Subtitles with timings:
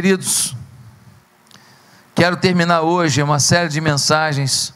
[0.00, 0.54] Queridos,
[2.14, 4.72] quero terminar hoje uma série de mensagens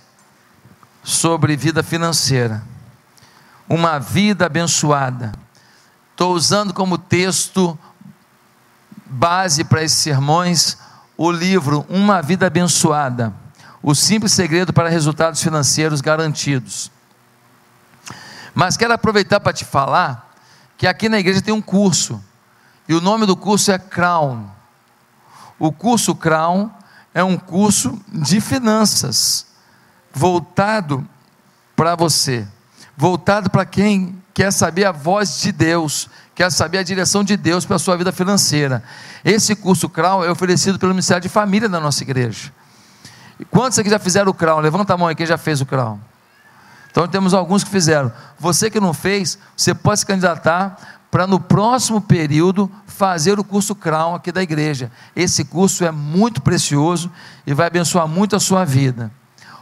[1.05, 2.61] sobre vida financeira.
[3.69, 5.31] Uma vida abençoada.
[6.11, 7.79] Estou usando como texto
[9.07, 10.77] base para esses sermões
[11.17, 13.33] o livro Uma Vida Abençoada
[13.81, 16.91] O Simples Segredo para Resultados Financeiros Garantidos.
[18.53, 20.35] Mas quero aproveitar para te falar
[20.77, 22.21] que aqui na igreja tem um curso,
[22.89, 24.62] e o nome do curso é Crown.
[25.63, 26.69] O curso Crown
[27.15, 29.47] é um curso de finanças,
[30.13, 31.09] voltado
[31.77, 32.45] para você,
[32.97, 37.65] voltado para quem quer saber a voz de Deus, quer saber a direção de Deus
[37.65, 38.83] para a sua vida financeira.
[39.25, 42.53] Esse curso Crown é oferecido pelo Ministério de Família da nossa igreja.
[43.49, 44.59] Quantos aqui já fizeram o Crown?
[44.59, 46.01] Levanta a mão aí quem já fez o Crown.
[46.91, 48.11] Então temos alguns que fizeram.
[48.37, 53.75] Você que não fez, você pode se candidatar para no próximo período fazer o curso
[53.75, 54.91] Crown aqui da igreja.
[55.15, 57.13] Esse curso é muito precioso
[57.47, 59.13] e vai abençoar muito a sua vida.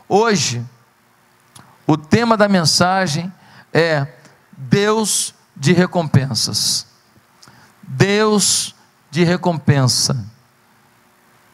[0.08, 0.64] Hoje,
[1.88, 3.32] o tema da mensagem
[3.72, 4.06] é
[4.56, 6.86] Deus de recompensas.
[7.82, 8.72] Deus
[9.10, 10.24] de recompensa.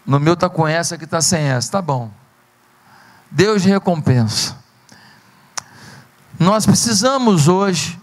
[0.05, 2.10] No meu está com essa, aqui está sem essa, tá bom.
[3.31, 4.58] Deus de recompensa.
[6.38, 7.98] Nós precisamos hoje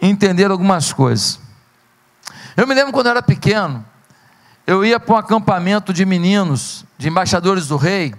[0.00, 1.40] entender algumas coisas.
[2.56, 3.84] Eu me lembro quando eu era pequeno,
[4.66, 8.14] eu ia para um acampamento de meninos, de embaixadores do rei,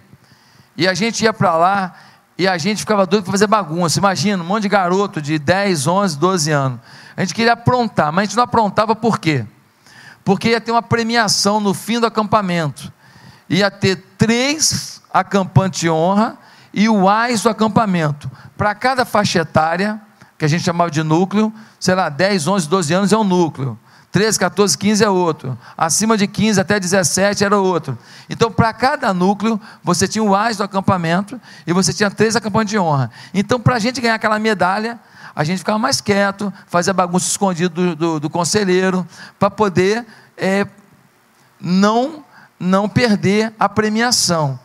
[0.76, 1.94] e a gente ia para lá
[2.38, 4.00] e a gente ficava doido para fazer bagunça.
[4.00, 6.80] Imagina, um monte de garoto de 10, 11, 12 anos.
[7.16, 9.46] A gente queria aprontar, mas a gente não aprontava por quê?
[10.24, 12.92] Porque ia ter uma premiação no fim do acampamento.
[13.50, 16.38] Ia ter três acampantes de honra
[16.74, 18.32] e o AIS do acampamento.
[18.58, 20.02] Para cada faixa etária,
[20.42, 23.78] que a gente chamava de núcleo, sei lá, 10, 11, 12 anos é um núcleo.
[24.12, 25.56] 13, 14, 15 é outro.
[25.78, 27.96] Acima de 15 até 17 era outro.
[28.28, 32.72] Então, para cada núcleo, você tinha o AIS do acampamento e você tinha três acampamentos
[32.72, 33.12] de honra.
[33.36, 35.00] Então, para a gente ganhar aquela medalha,
[35.36, 40.66] a gente ficava mais quieto, fazia bagunça escondida do, do, do conselheiro, para poder é,
[41.60, 42.26] não,
[42.60, 44.60] não perder a premiação.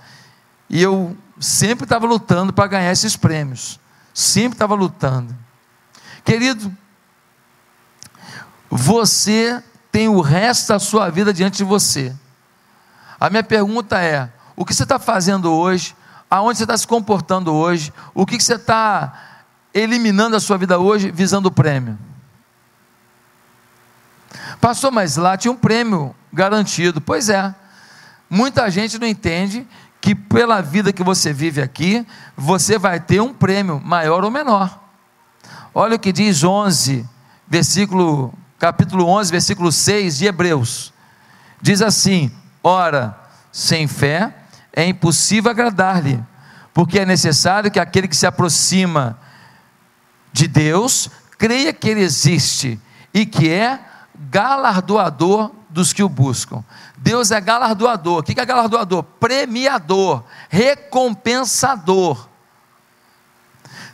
[0.70, 3.78] E eu sempre estava lutando para ganhar esses prêmios.
[4.14, 5.44] Sempre estava lutando.
[6.26, 6.76] Querido,
[8.68, 12.12] você tem o resto da sua vida diante de você.
[13.18, 15.94] A minha pergunta é: o que você está fazendo hoje?
[16.28, 17.92] Aonde você está se comportando hoje?
[18.12, 21.96] O que você está eliminando da sua vida hoje visando o prêmio?
[24.60, 27.00] Passou, mas lá tinha um prêmio garantido.
[27.00, 27.54] Pois é.
[28.28, 29.64] Muita gente não entende
[30.00, 32.04] que pela vida que você vive aqui,
[32.36, 34.85] você vai ter um prêmio maior ou menor.
[35.78, 37.06] Olha o que diz 11,
[37.46, 40.90] versículo capítulo 11, versículo 6 de Hebreus.
[41.60, 42.32] Diz assim:
[42.62, 43.14] Ora,
[43.52, 44.34] sem fé
[44.72, 46.18] é impossível agradar-lhe,
[46.72, 49.18] porque é necessário que aquele que se aproxima
[50.32, 52.80] de Deus creia que Ele existe
[53.12, 53.78] e que é
[54.30, 56.64] galardoador dos que o buscam.
[56.96, 58.20] Deus é galardoador.
[58.20, 59.02] O que é galardoador?
[59.02, 62.25] Premiador, recompensador.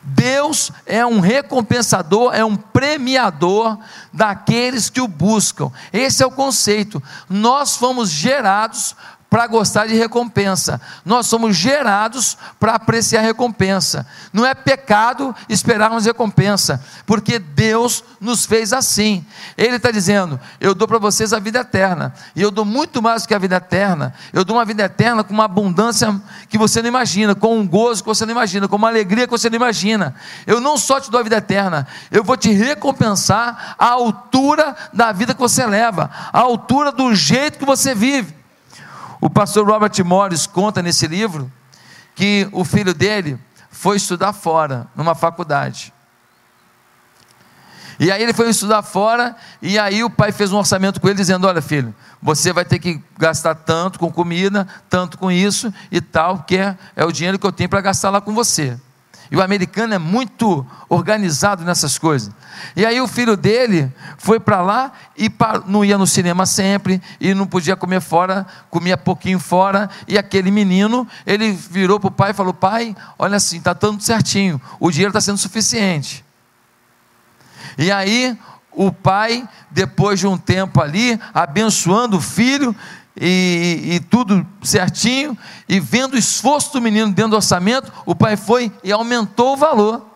[0.02, 3.78] Deus é um recompensador, é um premiador
[4.12, 5.70] daqueles que o buscam.
[5.92, 7.02] Esse é o conceito.
[7.28, 8.96] Nós fomos gerados
[9.32, 10.78] para gostar de recompensa.
[11.06, 14.06] Nós somos gerados para apreciar recompensa.
[14.30, 19.24] Não é pecado esperarmos recompensa, porque Deus nos fez assim.
[19.56, 23.22] Ele está dizendo: Eu dou para vocês a vida eterna, e eu dou muito mais
[23.22, 24.12] do que a vida eterna.
[24.34, 26.14] Eu dou uma vida eterna com uma abundância
[26.50, 29.30] que você não imagina, com um gozo que você não imagina, com uma alegria que
[29.30, 30.14] você não imagina.
[30.46, 35.10] Eu não só te dou a vida eterna, eu vou te recompensar à altura da
[35.10, 38.41] vida que você leva, à altura do jeito que você vive.
[39.22, 41.48] O pastor Robert Morris conta nesse livro
[42.12, 43.38] que o filho dele
[43.70, 45.94] foi estudar fora, numa faculdade.
[48.00, 51.18] E aí ele foi estudar fora, e aí o pai fez um orçamento com ele,
[51.18, 56.00] dizendo: Olha, filho, você vai ter que gastar tanto com comida, tanto com isso e
[56.00, 58.76] tal, que é, é o dinheiro que eu tenho para gastar lá com você.
[59.30, 62.32] E o americano é muito organizado nessas coisas.
[62.76, 65.30] E aí o filho dele foi para lá e
[65.66, 69.88] não ia no cinema sempre, e não podia comer fora, comia pouquinho fora.
[70.06, 74.02] E aquele menino, ele virou para o pai e falou: Pai, olha assim, está tudo
[74.02, 76.24] certinho, o dinheiro está sendo suficiente.
[77.78, 78.36] E aí
[78.74, 82.74] o pai, depois de um tempo ali, abençoando o filho,
[83.20, 85.36] e, e, tudo certinho,
[85.68, 89.56] e vendo o esforço do menino dentro do orçamento, o pai foi e aumentou o
[89.56, 90.06] valor.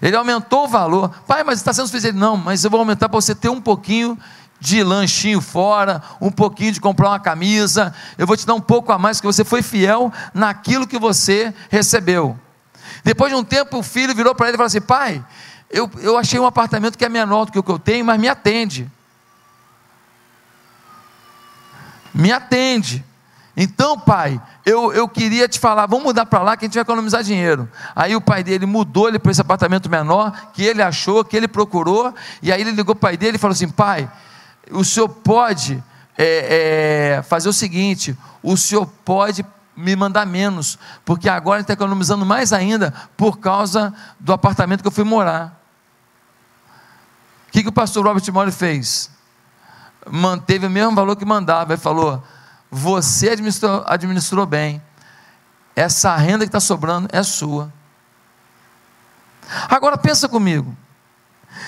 [0.00, 1.10] Ele aumentou o valor.
[1.26, 2.16] Pai, mas está sendo suficiente.
[2.16, 4.18] Não, mas eu vou aumentar para você ter um pouquinho
[4.62, 8.92] de lanchinho fora, um pouquinho de comprar uma camisa, eu vou te dar um pouco
[8.92, 12.38] a mais, que você foi fiel naquilo que você recebeu.
[13.02, 15.24] Depois de um tempo, o filho virou para ele e falou assim: pai,
[15.68, 18.20] eu, eu achei um apartamento que é menor do que o que eu tenho, mas
[18.20, 18.88] me atende.
[22.14, 23.04] Me atende.
[23.56, 26.82] Então, pai, eu, eu queria te falar, vamos mudar para lá que a gente vai
[26.82, 27.68] economizar dinheiro.
[27.94, 31.46] Aí o pai dele mudou ele para esse apartamento menor, que ele achou, que ele
[31.46, 34.10] procurou, e aí ele ligou para o pai dele e falou assim: pai,
[34.70, 35.82] o senhor pode
[36.16, 39.44] é, é, fazer o seguinte: o senhor pode
[39.76, 44.88] me mandar menos, porque agora ele está economizando mais ainda por causa do apartamento que
[44.88, 45.60] eu fui morar.
[47.48, 49.11] O que, que o pastor Robert Mori fez?
[50.10, 52.22] Manteve o mesmo valor que mandava, ele falou
[52.74, 54.82] você administrou, administrou bem.
[55.76, 57.70] Essa renda que está sobrando é sua.
[59.68, 60.74] Agora pensa comigo.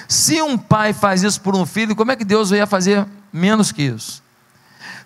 [0.08, 3.70] Se um pai faz isso por um filho, como é que Deus ia fazer menos
[3.70, 4.22] que isso?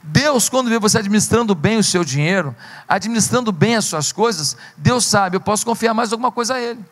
[0.00, 2.54] Deus, quando vê você administrando bem o seu dinheiro,
[2.86, 6.84] administrando bem as suas coisas, Deus sabe, eu posso confiar mais alguma coisa a Ele.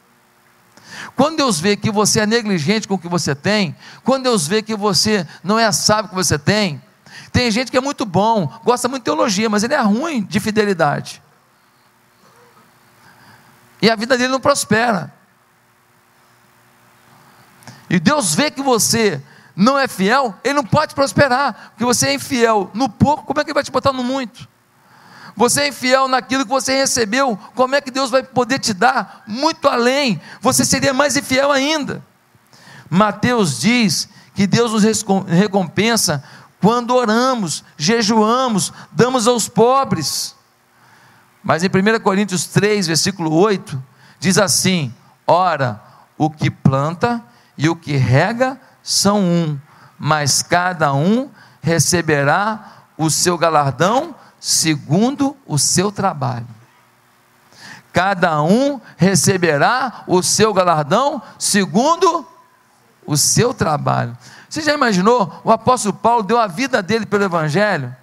[1.14, 4.62] Quando Deus vê que você é negligente com o que você tem, quando Deus vê
[4.62, 6.82] que você não é sábio com o que você tem,
[7.32, 10.40] tem gente que é muito bom, gosta muito de teologia, mas ele é ruim de
[10.40, 11.22] fidelidade.
[13.81, 15.12] E a vida dele não prospera.
[17.88, 19.22] E Deus vê que você
[19.54, 23.44] não é fiel, ele não pode prosperar, porque você é infiel no pouco, como é
[23.44, 24.49] que ele vai te botar no muito?
[25.36, 29.22] Você é infiel naquilo que você recebeu, como é que Deus vai poder te dar
[29.26, 30.20] muito além?
[30.40, 32.02] Você seria mais infiel ainda.
[32.88, 34.82] Mateus diz que Deus nos
[35.26, 36.24] recompensa
[36.60, 40.34] quando oramos, jejuamos, damos aos pobres.
[41.42, 43.80] Mas em 1 Coríntios 3, versículo 8,
[44.18, 44.92] diz assim:
[45.26, 45.82] Ora,
[46.16, 47.22] o que planta
[47.58, 49.58] e o que rega são um,
[49.98, 51.30] mas cada um
[51.60, 54.14] receberá o seu galardão
[54.46, 56.46] segundo o seu trabalho.
[57.93, 62.25] Cada um receberá o seu galardão segundo
[63.04, 64.16] o seu trabalho.
[64.48, 65.40] Você já imaginou?
[65.43, 67.94] O apóstolo Paulo deu a vida dele pelo Evangelho.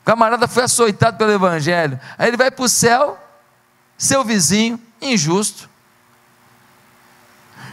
[0.00, 2.00] O camarada foi açoitado pelo Evangelho.
[2.18, 3.16] Aí ele vai para o céu,
[3.96, 5.70] seu vizinho, injusto.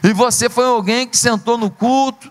[0.03, 2.30] E você foi alguém que sentou no culto,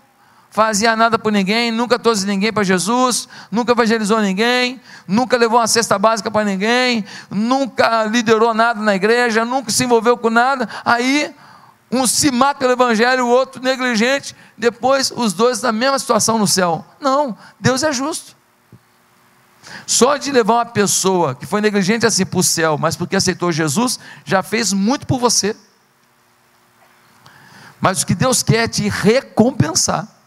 [0.51, 5.67] fazia nada por ninguém, nunca trouxe ninguém para Jesus, nunca evangelizou ninguém, nunca levou uma
[5.67, 10.67] cesta básica para ninguém, nunca liderou nada na igreja, nunca se envolveu com nada.
[10.83, 11.33] Aí
[11.89, 16.47] um se mata pelo evangelho, o outro negligente, depois os dois na mesma situação no
[16.47, 16.85] céu.
[16.99, 18.35] Não, Deus é justo.
[19.87, 23.53] Só de levar uma pessoa que foi negligente assim para o céu, mas porque aceitou
[23.53, 25.55] Jesus, já fez muito por você.
[27.79, 30.20] Mas o que Deus quer é te recompensar.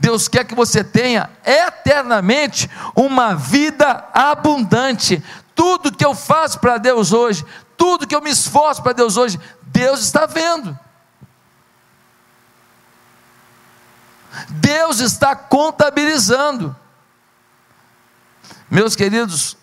[0.00, 5.22] Deus quer que você tenha eternamente uma vida abundante.
[5.54, 7.44] Tudo que eu faço para Deus hoje,
[7.76, 10.76] tudo que eu me esforço para Deus hoje, Deus está vendo.
[14.48, 16.74] Deus está contabilizando.
[18.70, 19.54] Meus queridos,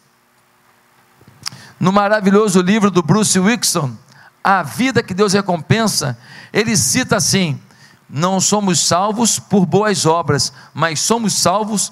[1.80, 3.98] no maravilhoso livro do Bruce Wixon,
[4.44, 6.16] A Vida que Deus Recompensa,
[6.54, 7.60] ele cita assim:
[8.09, 11.92] Não somos salvos por boas obras, mas somos salvos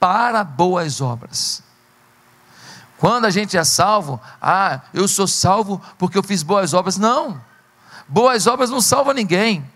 [0.00, 1.62] para boas obras.
[2.98, 6.96] Quando a gente é salvo, ah, eu sou salvo porque eu fiz boas obras.
[6.96, 7.40] Não.
[8.06, 9.68] Boas obras não salvam ninguém.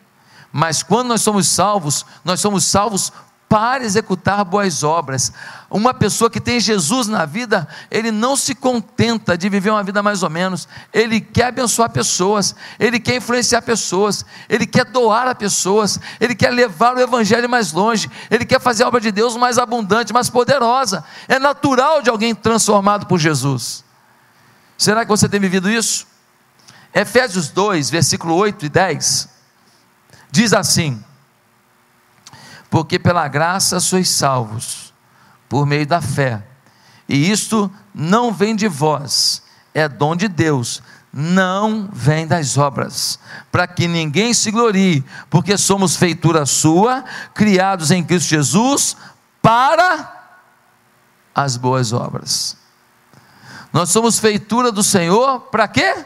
[0.53, 3.13] Mas quando nós somos salvos, nós somos salvos
[3.49, 5.33] para executar boas obras.
[5.71, 10.03] Uma pessoa que tem Jesus na vida, ele não se contenta de viver uma vida
[10.03, 15.35] mais ou menos, ele quer abençoar pessoas, ele quer influenciar pessoas, ele quer doar a
[15.35, 19.37] pessoas, ele quer levar o evangelho mais longe, ele quer fazer a obra de Deus
[19.37, 21.05] mais abundante, mais poderosa.
[21.29, 23.85] É natural de alguém transformado por Jesus.
[24.77, 26.07] Será que você tem vivido isso?
[26.93, 29.29] Efésios 2, versículo 8 e 10,
[30.31, 31.03] diz assim:
[32.71, 34.93] Porque pela graça sois salvos,
[35.49, 36.43] por meio da fé,
[37.09, 39.43] e isto não vem de vós,
[39.73, 40.83] é dom de Deus,
[41.13, 43.19] não vem das obras,
[43.51, 48.97] para que ninguém se glorie, porque somos feitura sua, criados em Cristo Jesus,
[49.41, 50.13] para
[51.35, 52.57] as boas obras.
[53.73, 56.05] Nós somos feitura do Senhor, para quê?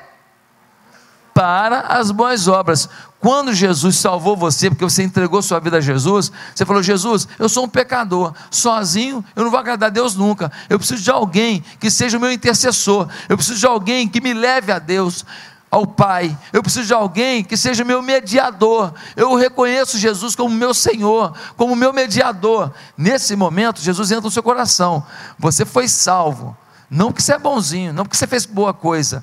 [1.41, 2.89] para as boas obras.
[3.21, 7.51] Quando Jesus salvou você, porque você entregou sua vida a Jesus, você falou: Jesus, eu
[7.51, 10.51] sou um pecador, sozinho eu não vou agradar a Deus nunca.
[10.71, 14.33] Eu preciso de alguém que seja o meu intercessor, eu preciso de alguém que me
[14.33, 15.25] leve a Deus.
[15.71, 18.93] ao Pai, eu preciso de alguém que seja meu mediador.
[19.15, 22.73] Eu reconheço Jesus como meu Senhor, como meu mediador.
[22.97, 25.05] Nesse momento, Jesus entra no seu coração.
[25.39, 26.57] Você foi salvo,
[26.91, 29.23] não porque você é bonzinho, não porque você fez boa coisa,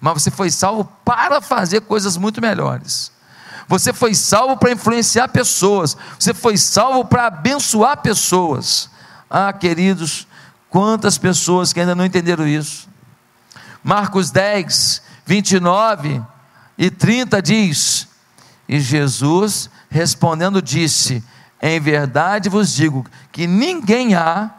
[0.00, 3.17] mas você foi salvo para fazer coisas muito melhores.
[3.68, 8.90] Você foi salvo para influenciar pessoas, você foi salvo para abençoar pessoas.
[9.28, 10.26] Ah, queridos,
[10.70, 12.88] quantas pessoas que ainda não entenderam isso.
[13.84, 16.22] Marcos 10, 29
[16.78, 18.08] e 30 diz:
[18.66, 21.22] E Jesus respondendo disse:
[21.60, 24.50] Em verdade vos digo que ninguém há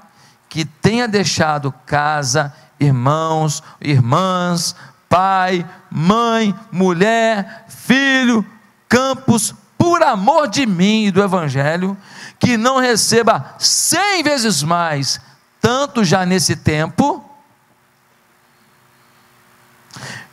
[0.48, 4.76] que tenha deixado casa, irmãos, irmãs,
[5.08, 8.46] pai, mãe, mulher, filho,
[8.90, 11.96] campos, por amor de mim e do Evangelho,
[12.40, 15.22] que não receba cem vezes mais,
[15.62, 17.24] tanto já nesse tempo,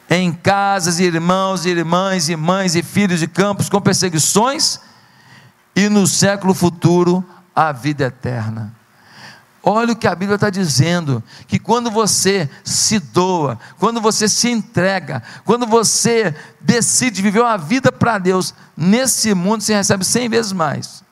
[0.08, 4.80] em casas, irmãos irmãs, e mães e filhos de campos com perseguições,
[5.75, 8.75] e no século futuro a vida eterna.
[9.68, 14.49] Olha o que a Bíblia está dizendo: que quando você se doa, quando você se
[14.49, 20.52] entrega, quando você decide viver uma vida para Deus, nesse mundo você recebe cem vezes
[20.52, 21.02] mais.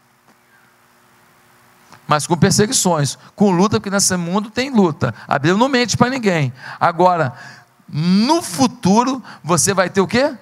[2.06, 5.12] Mas com perseguições, com luta, porque nesse mundo tem luta.
[5.26, 6.52] A Bíblia não mente para ninguém.
[6.78, 7.32] Agora,
[7.88, 10.32] no futuro, você vai ter o quê?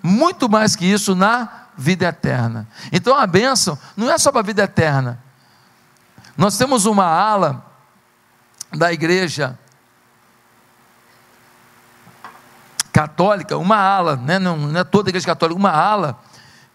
[0.00, 2.68] Muito mais que isso na vida eterna.
[2.92, 5.26] Então a bênção não é só para a vida eterna
[6.38, 7.66] nós temos uma ala
[8.72, 9.58] da igreja
[12.92, 14.38] católica, uma ala, né?
[14.38, 16.16] não, não é toda a igreja católica, uma ala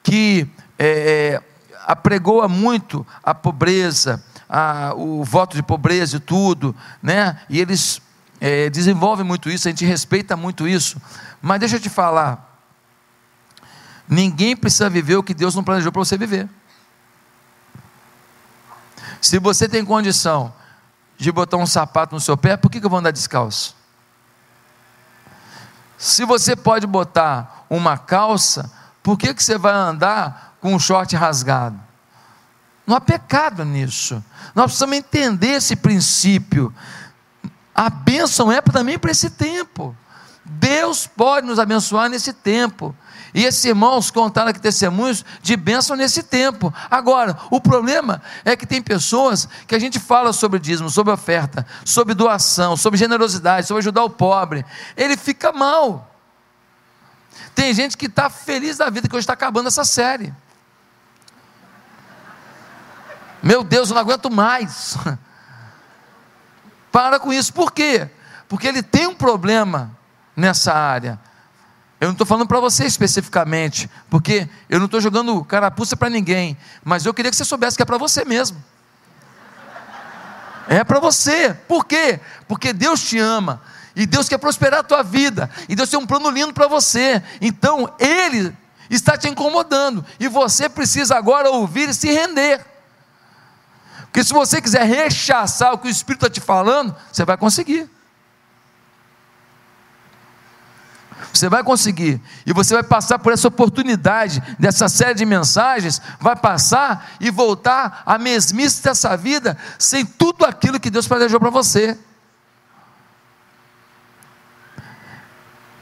[0.04, 1.42] que é, é,
[1.88, 7.40] apregoa muito a pobreza, a, o voto de pobreza e tudo, né?
[7.50, 8.02] e eles
[8.42, 11.02] é, desenvolvem muito isso, a gente respeita muito isso,
[11.42, 12.60] mas deixa eu te falar,
[14.10, 16.50] ninguém precisa viver o que Deus não planejou para você viver.
[19.24, 20.54] Se você tem condição
[21.18, 23.74] de botar um sapato no seu pé, por que, que eu vou andar descalço?
[25.98, 28.70] Se você pode botar uma calça,
[29.02, 31.80] por que, que você vai andar com um short rasgado?
[32.86, 34.22] Não há pecado nisso.
[34.54, 36.76] Nós precisamos entender esse princípio.
[37.74, 39.96] A bênção é também para esse tempo.
[40.44, 42.94] Deus pode nos abençoar nesse tempo.
[43.34, 46.72] E esses irmãos contaram aqui testemunhos de bênção nesse tempo.
[46.90, 51.66] Agora, o problema é que tem pessoas que a gente fala sobre dízimo, sobre oferta,
[51.84, 54.64] sobre doação, sobre generosidade, sobre ajudar o pobre.
[54.96, 56.12] Ele fica mal.
[57.56, 60.34] Tem gente que está feliz da vida que hoje está acabando essa série.
[63.42, 64.96] Meu Deus, eu não aguento mais.
[66.92, 67.52] Para com isso.
[67.52, 68.08] Por quê?
[68.48, 69.92] Porque ele tem um problema
[70.36, 71.20] nessa área.
[72.04, 76.58] Eu não estou falando para você especificamente, porque eu não estou jogando carapuça para ninguém,
[76.84, 78.62] mas eu queria que você soubesse que é para você mesmo.
[80.68, 81.54] É para você.
[81.66, 82.20] Por quê?
[82.46, 83.62] Porque Deus te ama.
[83.96, 85.50] E Deus quer prosperar a tua vida.
[85.70, 87.24] E Deus tem um plano lindo para você.
[87.40, 88.54] Então, Ele
[88.90, 90.06] está te incomodando.
[90.20, 92.66] E você precisa agora ouvir e se render.
[94.02, 97.90] Porque se você quiser rechaçar o que o Espírito está te falando, você vai conseguir.
[101.32, 102.22] Você vai conseguir.
[102.46, 108.04] E você vai passar por essa oportunidade dessa série de mensagens, vai passar e voltar
[108.06, 111.98] à mesmice dessa vida sem tudo aquilo que Deus planejou para você.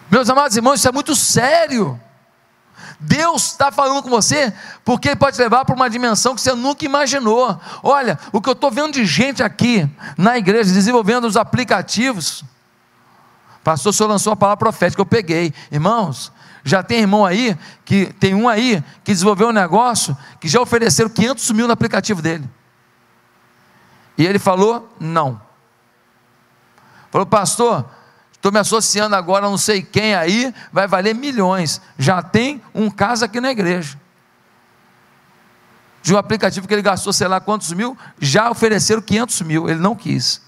[0.09, 1.99] Meus amados irmãos, isso é muito sério.
[2.99, 4.53] Deus está falando com você
[4.85, 7.59] porque Ele pode levar para uma dimensão que você nunca imaginou.
[7.81, 12.43] Olha, o que eu estou vendo de gente aqui na igreja desenvolvendo os aplicativos
[13.63, 15.53] Pastor, senhor lançou a palavra profética, eu peguei.
[15.71, 16.31] Irmãos,
[16.63, 21.09] já tem irmão aí, que tem um aí, que desenvolveu um negócio, que já ofereceram
[21.09, 22.49] 500 mil no aplicativo dele.
[24.17, 25.41] E ele falou, não.
[27.09, 27.85] Falou, pastor,
[28.31, 31.81] estou me associando agora, não sei quem aí, vai valer milhões.
[31.97, 33.99] Já tem um caso aqui na igreja.
[36.01, 39.79] De um aplicativo que ele gastou, sei lá quantos mil, já ofereceram 500 mil, ele
[39.79, 40.41] não quis.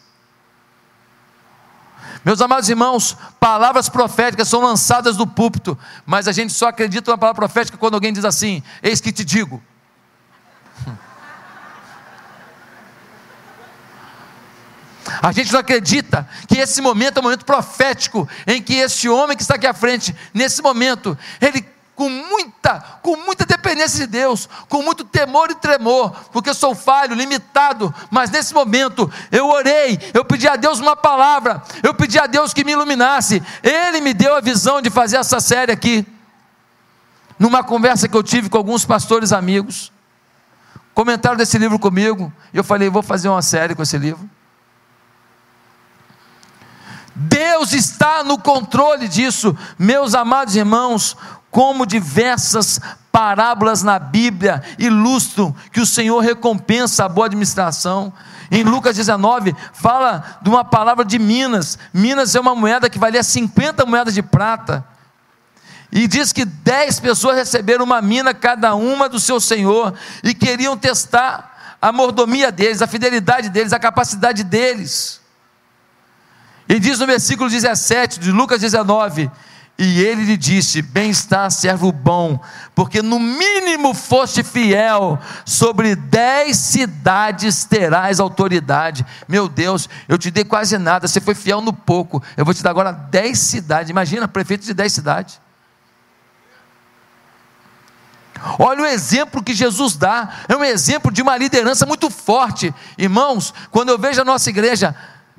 [2.23, 7.17] Meus amados irmãos, palavras proféticas são lançadas do púlpito, mas a gente só acredita na
[7.17, 9.61] palavra profética quando alguém diz assim: Eis que te digo.
[15.21, 19.35] A gente não acredita que esse momento é um momento profético, em que esse homem
[19.35, 21.61] que está aqui à frente, nesse momento, ele
[21.95, 26.73] com muita, com muita dependência de Deus, com muito temor e tremor, porque eu sou
[26.73, 32.17] falho, limitado, mas nesse momento eu orei, eu pedi a Deus uma palavra, eu pedi
[32.17, 33.41] a Deus que me iluminasse.
[33.61, 36.05] Ele me deu a visão de fazer essa série aqui.
[37.37, 39.91] Numa conversa que eu tive com alguns pastores amigos,
[40.93, 44.29] comentaram desse livro comigo, e eu falei, vou fazer uma série com esse livro.
[47.15, 51.15] Deus está no controle disso, meus amados irmãos,
[51.53, 52.81] como diversas
[53.11, 58.11] parábolas na Bíblia ilustram que o Senhor recompensa a boa administração.
[58.49, 61.77] Em Lucas 19, fala de uma palavra de Minas.
[61.93, 64.83] Minas é uma moeda que valia 50 moedas de prata.
[65.91, 69.93] E diz que 10 pessoas receberam uma mina, cada uma do seu senhor,
[70.23, 75.21] e queriam testar a mordomia deles, a fidelidade deles, a capacidade deles.
[76.67, 79.29] E diz no versículo 17 de Lucas 19:
[79.77, 82.39] E ele lhe disse: Bem está, servo bom,
[82.75, 89.05] porque no mínimo foste fiel, sobre dez cidades terás autoridade.
[89.27, 92.61] Meu Deus, eu te dei quase nada, você foi fiel no pouco, eu vou te
[92.61, 93.89] dar agora dez cidades.
[93.89, 95.41] Imagina, prefeito de dez cidades.
[98.59, 102.73] Olha o exemplo que Jesus dá, é um exemplo de uma liderança muito forte.
[102.97, 104.93] Irmãos, quando eu vejo a nossa igreja,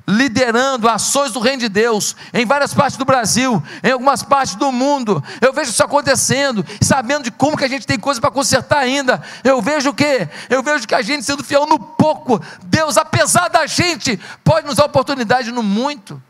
[0.07, 4.71] liderando ações do reino de Deus em várias partes do Brasil, em algumas partes do
[4.71, 5.23] mundo.
[5.41, 9.21] Eu vejo isso acontecendo, sabendo de como que a gente tem coisa para consertar ainda.
[9.43, 10.29] Eu vejo o quê?
[10.49, 14.75] Eu vejo que a gente sendo fiel no pouco, Deus, apesar da gente, pode nos
[14.75, 16.21] dar oportunidade no muito.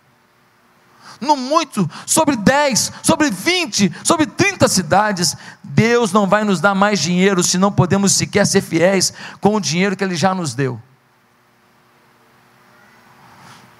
[1.19, 6.99] No muito, sobre 10, sobre 20, sobre 30 cidades, Deus não vai nos dar mais
[6.99, 10.79] dinheiro se não podemos sequer ser fiéis com o dinheiro que Ele já nos deu.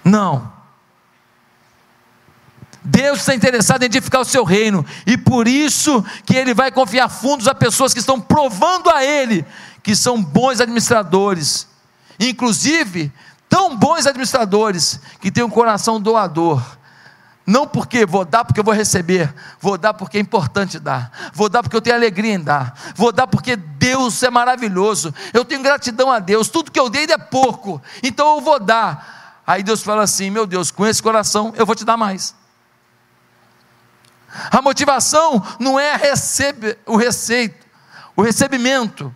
[0.06, 0.52] Não.
[2.80, 7.08] Deus está interessado em edificar o seu reino, e por isso que Ele vai confiar
[7.08, 9.44] fundos a pessoas que estão provando a Ele
[9.82, 11.66] que são bons administradores,
[12.20, 13.12] inclusive
[13.48, 16.62] tão bons administradores que têm um coração doador.
[17.44, 21.48] Não porque vou dar porque eu vou receber, vou dar porque é importante dar, vou
[21.48, 25.62] dar porque eu tenho alegria em dar, vou dar porque Deus é maravilhoso, eu tenho
[25.62, 29.15] gratidão a Deus, tudo que eu dei é pouco, então eu vou dar
[29.46, 32.34] Aí Deus fala assim: meu Deus, com esse coração eu vou te dar mais.
[34.50, 35.92] A motivação não é
[36.84, 37.66] o receito,
[38.14, 39.14] o recebimento.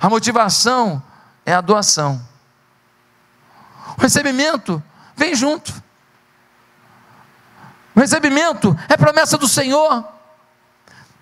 [0.00, 1.02] A motivação
[1.44, 2.20] é a doação.
[3.98, 4.82] O recebimento
[5.14, 5.72] vem junto.
[7.94, 10.04] O recebimento é promessa do Senhor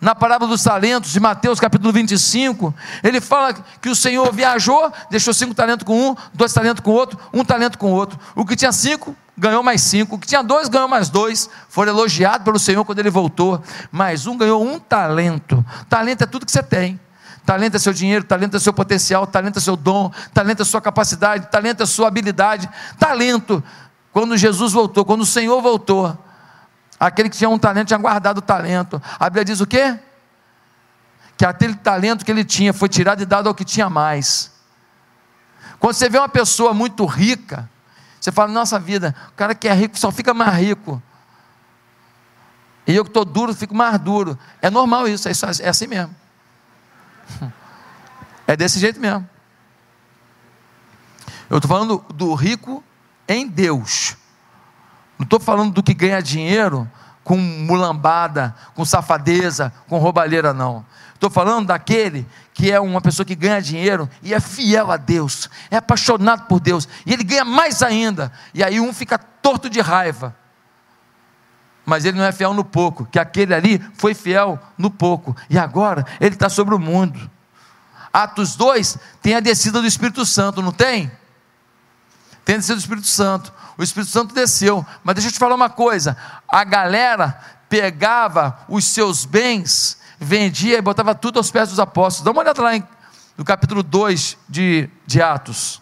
[0.01, 5.35] na parábola dos talentos, de Mateus capítulo 25, ele fala que o Senhor viajou, deixou
[5.35, 8.19] cinco talentos com um, dois talentos com outro, um talento com outro.
[8.35, 10.17] O que tinha cinco, ganhou mais cinco.
[10.17, 11.49] O que tinha dois, ganhou mais dois.
[11.69, 13.61] Foram elogiados pelo Senhor quando ele voltou.
[13.91, 15.65] Mais um ganhou um talento.
[15.89, 17.01] Talento é tudo que você tem.
[17.45, 20.81] Talento é seu dinheiro, talento é seu potencial, talento é seu dom, talento é sua
[20.81, 22.69] capacidade, talento é sua habilidade.
[22.99, 23.65] Talento,
[24.13, 26.17] quando Jesus voltou, quando o Senhor voltou,
[27.01, 29.03] Aquele que tinha um talento tinha guardado o talento.
[29.19, 29.99] A Bíblia diz o quê?
[31.35, 34.53] Que aquele talento que ele tinha foi tirado e dado ao que tinha mais.
[35.79, 37.67] Quando você vê uma pessoa muito rica,
[38.21, 41.03] você fala, nossa vida, o cara que é rico só fica mais rico.
[42.87, 44.39] E eu que estou duro, fico mais duro.
[44.61, 45.33] É normal isso, é,
[45.63, 46.15] é assim mesmo.
[48.47, 49.27] É desse jeito mesmo.
[51.49, 52.83] Eu estou falando do rico
[53.29, 54.17] em Deus.
[55.21, 56.91] Não estou falando do que ganha dinheiro
[57.23, 60.83] com mulambada, com safadeza, com roubalheira, não.
[61.13, 65.51] Estou falando daquele que é uma pessoa que ganha dinheiro e é fiel a Deus,
[65.71, 68.33] é apaixonado por Deus, e ele ganha mais ainda.
[68.55, 70.35] E aí um fica torto de raiva.
[71.85, 75.59] Mas ele não é fiel no pouco, que aquele ali foi fiel no pouco, e
[75.59, 77.31] agora ele está sobre o mundo.
[78.11, 81.13] Atos 2 tem a descida do Espírito Santo, não tem?
[82.51, 84.85] Tem a descida do Espírito Santo o Espírito Santo desceu.
[85.03, 86.15] Mas deixa eu te falar uma coisa:
[86.47, 92.23] a galera pegava os seus bens, vendia e botava tudo aos pés dos apóstolos.
[92.25, 92.87] Dá uma olhada lá em,
[93.39, 95.81] no capítulo 2 de, de Atos.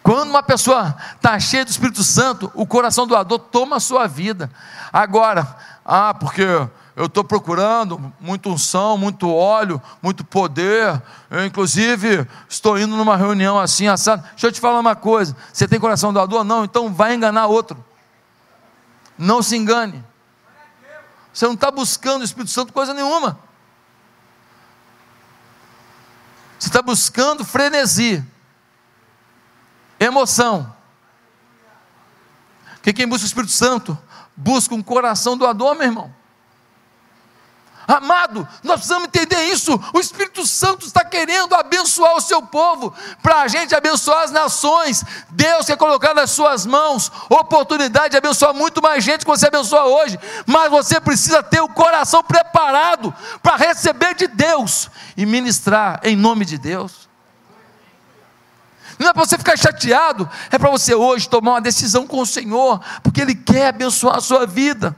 [0.00, 4.48] Quando uma pessoa está cheia do Espírito Santo, o coração doador toma a sua vida.
[4.92, 6.44] Agora, ah, porque
[7.00, 11.00] eu estou procurando muito unção, muito óleo, muito poder.
[11.30, 14.22] Eu, inclusive, estou indo numa reunião assim, assado.
[14.32, 16.44] Deixa eu te falar uma coisa: você tem coração doador?
[16.44, 17.82] Não, então vai enganar outro.
[19.16, 20.04] Não se engane.
[21.32, 23.38] Você não está buscando o Espírito Santo coisa nenhuma.
[26.58, 28.22] Você está buscando frenesi,
[29.98, 30.70] emoção.
[32.74, 33.98] Porque quem busca o Espírito Santo
[34.36, 36.19] busca um coração doador, meu irmão.
[37.90, 39.72] Amado, nós precisamos entender isso.
[39.92, 45.02] O Espírito Santo está querendo abençoar o seu povo, para a gente abençoar as nações.
[45.30, 49.86] Deus quer colocar nas suas mãos oportunidade de abençoar muito mais gente que você abençoa
[49.86, 56.14] hoje, mas você precisa ter o coração preparado para receber de Deus e ministrar em
[56.14, 57.08] nome de Deus.
[59.00, 62.26] Não é para você ficar chateado, é para você hoje tomar uma decisão com o
[62.26, 64.96] Senhor, porque Ele quer abençoar a sua vida.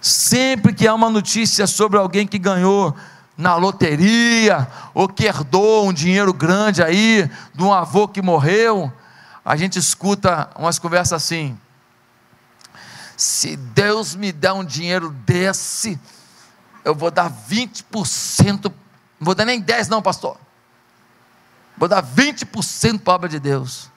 [0.00, 2.96] Sempre que há uma notícia sobre alguém que ganhou
[3.36, 8.92] na loteria, ou que herdou um dinheiro grande aí, de um avô que morreu,
[9.44, 11.58] a gente escuta umas conversas assim:
[13.16, 15.98] se Deus me der um dinheiro desse,
[16.84, 18.72] eu vou dar 20%, não
[19.20, 20.38] vou dar nem 10 não, pastor.
[21.76, 23.90] Vou dar 20% para a obra de Deus.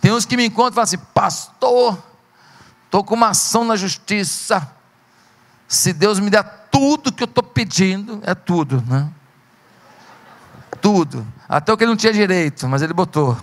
[0.00, 2.02] Tem uns que me encontram e falam assim, pastor,
[2.84, 4.70] estou com uma ação na justiça
[5.68, 9.08] se Deus me der tudo que eu estou pedindo, é tudo, né?
[10.80, 11.26] Tudo.
[11.48, 13.36] Até o que ele não tinha direito, mas ele botou.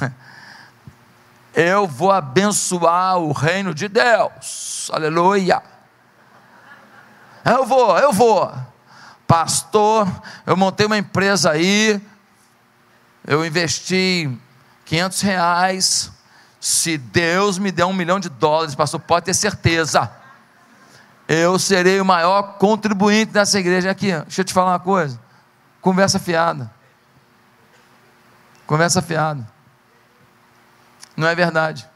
[1.54, 4.90] Eu vou abençoar o reino de Deus.
[4.92, 5.62] Aleluia.
[7.44, 8.52] Eu vou, eu vou.
[9.24, 10.08] Pastor,
[10.44, 12.02] eu montei uma empresa aí.
[13.24, 14.36] Eu investi
[14.84, 16.12] 500 reais.
[16.60, 20.10] Se Deus me der um milhão de dólares, pastor, pode ter certeza
[21.28, 23.90] eu serei o maior contribuinte dessa igreja.
[23.90, 25.18] Aqui, deixa eu te falar uma coisa.
[25.80, 26.70] Conversa fiada.
[28.66, 29.46] Conversa fiada.
[31.16, 31.88] Não é verdade.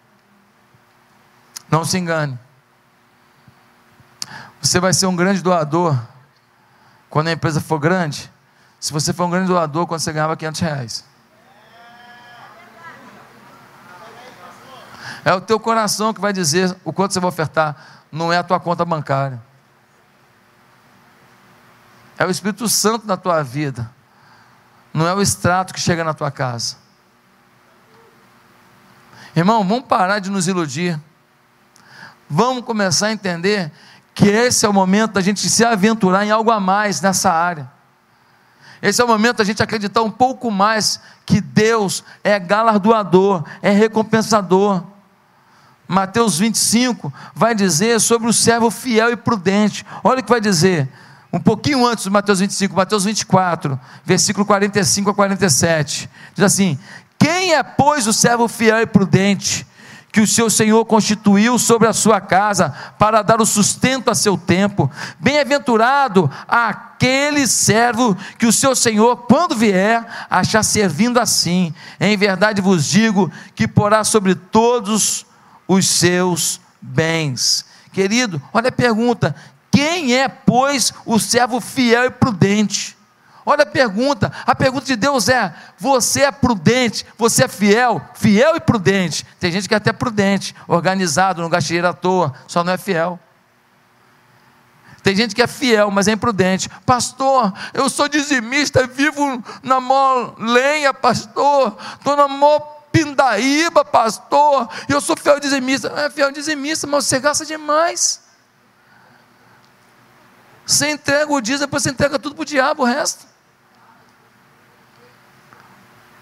[1.70, 2.38] Não se engane.
[4.60, 5.98] Você vai ser um grande doador
[7.10, 8.30] quando a empresa for grande.
[8.80, 11.04] Se você for um grande doador quando você ganhava 500 reais.
[15.24, 18.42] É o teu coração que vai dizer o quanto você vai ofertar não é a
[18.42, 19.40] tua conta bancária.
[22.18, 23.90] É o Espírito Santo na tua vida.
[24.92, 26.77] Não é o extrato que chega na tua casa.
[29.37, 30.99] Irmão, vamos parar de nos iludir.
[32.29, 33.71] Vamos começar a entender
[34.14, 37.71] que esse é o momento da gente se aventurar em algo a mais nessa área.
[38.83, 43.71] Esse é o momento da gente acreditar um pouco mais que Deus é galardoador, é
[43.71, 44.83] recompensador.
[45.88, 49.87] Mateus 25 vai dizer sobre o servo fiel e prudente.
[50.05, 50.87] Olha o que vai dizer.
[51.33, 56.09] Um pouquinho antes do Mateus 25, Mateus 24, versículo 45 a 47.
[56.35, 56.79] Diz assim:
[57.18, 59.66] Quem é, pois, o servo fiel e prudente,
[60.11, 64.38] que o seu Senhor constituiu sobre a sua casa para dar o sustento a seu
[64.38, 64.90] tempo?
[65.20, 71.74] Bem-aventurado aquele servo que o seu Senhor, quando vier, achar servindo assim.
[72.01, 75.27] Em verdade vos digo que porá sobre todos
[75.68, 77.66] os seus bens.
[77.92, 79.37] Querido, olha a pergunta:
[79.70, 82.96] quem é, pois, o servo fiel e prudente?
[83.44, 88.57] Olha a pergunta, a pergunta de Deus é: você é prudente, você é fiel, fiel
[88.57, 89.24] e prudente.
[89.38, 92.78] Tem gente que é até prudente, organizado, não gasta dinheiro à toa, só não é
[92.78, 93.18] fiel.
[95.02, 96.68] Tem gente que é fiel, mas é imprudente.
[96.85, 102.61] Pastor, eu sou dizimista, vivo na mó lenha, pastor, estou na mó
[102.98, 105.88] pindaíba, pastor, eu sou fiel dizimista.
[105.96, 108.22] É fiel dizimista, mas você gasta demais.
[110.66, 113.26] Você entrega o dízimo, depois você entrega tudo para o diabo, o resto.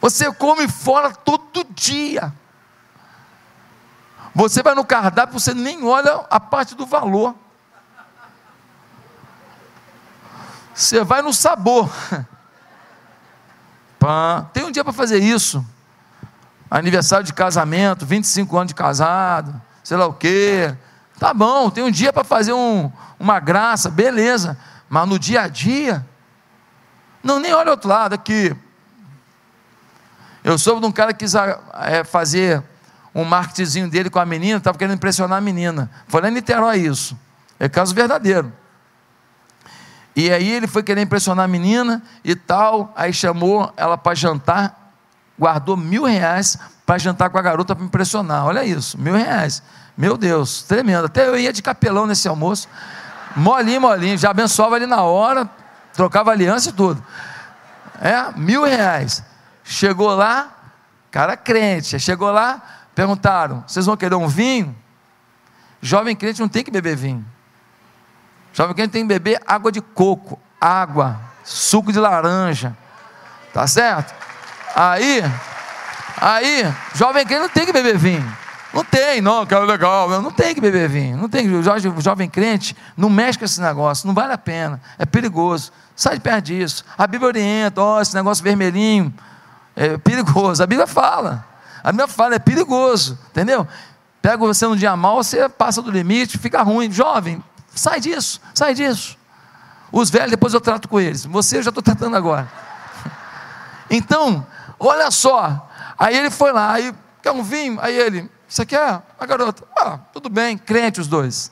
[0.01, 2.33] Você come fora todo dia.
[4.35, 7.35] Você vai no cardápio, você nem olha a parte do valor.
[10.75, 11.91] Você vai no sabor.
[13.99, 14.49] Pã.
[14.53, 15.65] Tem um dia para fazer isso
[16.71, 20.75] aniversário de casamento, 25 anos de casado, sei lá o quê.
[21.19, 24.59] Tá bom, tem um dia para fazer um, uma graça, beleza.
[24.89, 26.05] Mas no dia a dia,
[27.23, 28.55] não, nem olha outro lado aqui.
[30.45, 32.63] Eu soube de um cara que quis é, fazer
[33.15, 35.91] um marketingzinho dele com a menina, estava querendo impressionar a menina.
[36.07, 37.19] Foi lá em Niterói isso.
[37.59, 38.53] É caso verdadeiro.
[40.15, 44.86] E aí ele foi querer impressionar a menina e tal, aí chamou ela para jantar
[45.39, 48.47] guardou mil reais para jantar com a garota para impressionar.
[48.47, 49.63] Olha isso, mil reais.
[49.97, 51.07] Meu Deus, tremendo.
[51.07, 52.69] Até eu ia de capelão nesse almoço.
[53.35, 54.17] Molinho, molinho.
[54.17, 55.49] Já abençoava ali na hora,
[55.93, 57.03] trocava aliança e tudo.
[58.01, 59.25] É, mil reais.
[59.65, 60.49] Chegou lá,
[61.11, 61.99] cara crente.
[61.99, 62.63] Chegou lá,
[62.95, 64.77] perguntaram: vocês vão querer um vinho?
[65.81, 67.25] Jovem crente não tem que beber vinho.
[68.53, 72.77] Jovem crente tem que beber água de coco, água, suco de laranja.
[73.53, 74.26] Tá certo?
[74.79, 75.23] Aí,
[76.21, 78.37] aí, jovem crente não tem que beber vinho.
[78.75, 80.11] Não tem, não, que é legal.
[80.21, 81.17] Não tem que beber vinho.
[81.17, 81.49] Não tem.
[81.49, 84.07] O jovem, crente não mexe com esse negócio.
[84.07, 84.79] Não vale a pena.
[84.99, 85.73] É perigoso.
[85.97, 86.85] Sai de perto disso.
[86.99, 89.15] A Bíblia orienta, ó, esse negócio vermelhinho
[89.75, 90.63] é perigoso.
[90.63, 91.43] A Bíblia fala.
[91.83, 93.19] A Bíblia fala, é perigoso.
[93.31, 93.67] Entendeu?
[94.21, 96.93] Pega você num dia mal, você passa do limite, fica ruim.
[96.93, 97.43] Jovem,
[97.75, 99.17] sai disso, sai disso.
[99.91, 101.25] Os velhos, depois eu trato com eles.
[101.25, 102.47] Você eu já estou tratando agora.
[103.89, 104.45] Então,
[104.79, 105.69] olha só.
[105.99, 107.79] Aí ele foi lá, aí quer um vinho?
[107.81, 109.03] Aí ele, você quer?
[109.19, 111.51] A garota, ah, tudo bem, crente os dois.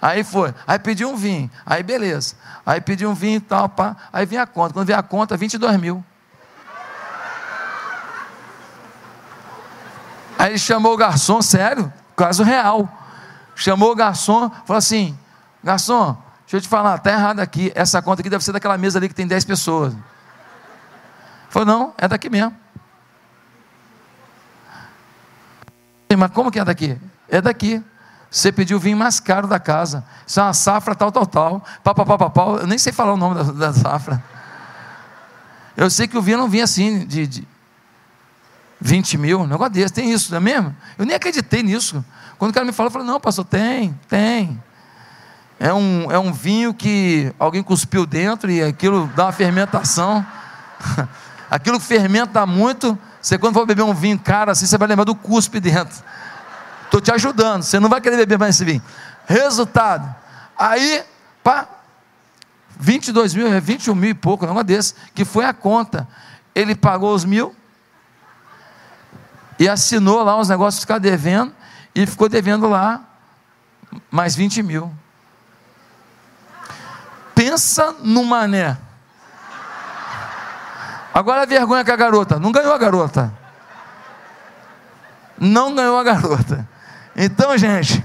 [0.00, 2.36] Aí foi, aí pediu um vinho, aí beleza.
[2.64, 3.96] Aí pediu um vinho e tal, pá.
[4.12, 4.72] aí vinha a conta.
[4.72, 6.04] Quando veio a conta, 22 mil.
[10.38, 12.88] Aí ele chamou o garçom, sério, caso real.
[13.56, 15.18] Chamou o garçom, falou assim:
[15.64, 17.72] garçom, deixa eu te falar, está errado aqui.
[17.74, 19.94] Essa conta aqui deve ser daquela mesa ali que tem 10 pessoas.
[21.48, 22.54] Falou, não, é daqui mesmo.
[26.16, 26.98] Mas como que é daqui?
[27.28, 27.82] É daqui.
[28.30, 30.04] Você pediu o vinho mais caro da casa.
[30.26, 31.64] Isso é uma safra tal, tal, tal.
[31.82, 32.42] Pá, pá, pá, pá, pá.
[32.60, 34.22] Eu nem sei falar o nome da, da safra.
[35.76, 37.48] Eu sei que o vinho não vinha assim, de, de
[38.80, 39.94] 20 mil, um negócio desse.
[39.94, 40.76] Tem isso, não é mesmo?
[40.98, 42.04] Eu nem acreditei nisso.
[42.38, 44.62] Quando o cara me falou, eu falei, não, pastor, tem, tem.
[45.58, 50.24] É um, é um vinho que alguém cuspiu dentro e aquilo dá uma fermentação.
[51.50, 55.14] aquilo fermenta muito você quando for beber um vinho caro assim, você vai lembrar do
[55.14, 56.02] cuspe dentro.
[56.84, 58.82] Estou te ajudando, você não vai querer beber mais esse vinho.
[59.26, 60.14] Resultado,
[60.56, 61.04] aí,
[61.42, 61.68] pá,
[62.78, 66.08] 22 mil, 21 mil e pouco, um negócio desse, que foi a conta.
[66.54, 67.54] Ele pagou os mil
[69.58, 71.52] e assinou lá os negócios ficar devendo
[71.94, 73.02] e ficou devendo lá
[74.10, 74.90] mais 20 mil.
[77.34, 78.78] Pensa no mané
[81.12, 82.38] Agora a vergonha com a garota.
[82.38, 83.32] Não ganhou a garota.
[85.38, 86.68] Não ganhou a garota.
[87.16, 88.04] Então, gente,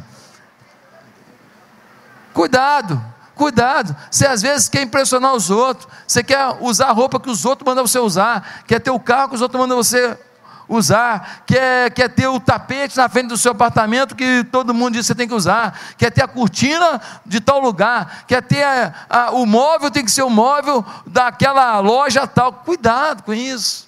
[2.34, 3.04] cuidado,
[3.36, 3.96] cuidado.
[4.10, 5.88] Você às vezes quer impressionar os outros.
[6.08, 8.64] Você quer usar a roupa que os outros mandam você usar.
[8.66, 10.18] Quer ter o carro que os outros mandam você
[10.68, 15.02] usar, quer, quer ter o tapete na frente do seu apartamento que todo mundo diz
[15.02, 18.94] que você tem que usar, quer ter a cortina de tal lugar, quer ter a,
[19.10, 22.54] a, o móvel, tem que ser o móvel daquela loja tal.
[22.54, 23.88] Cuidado com isso.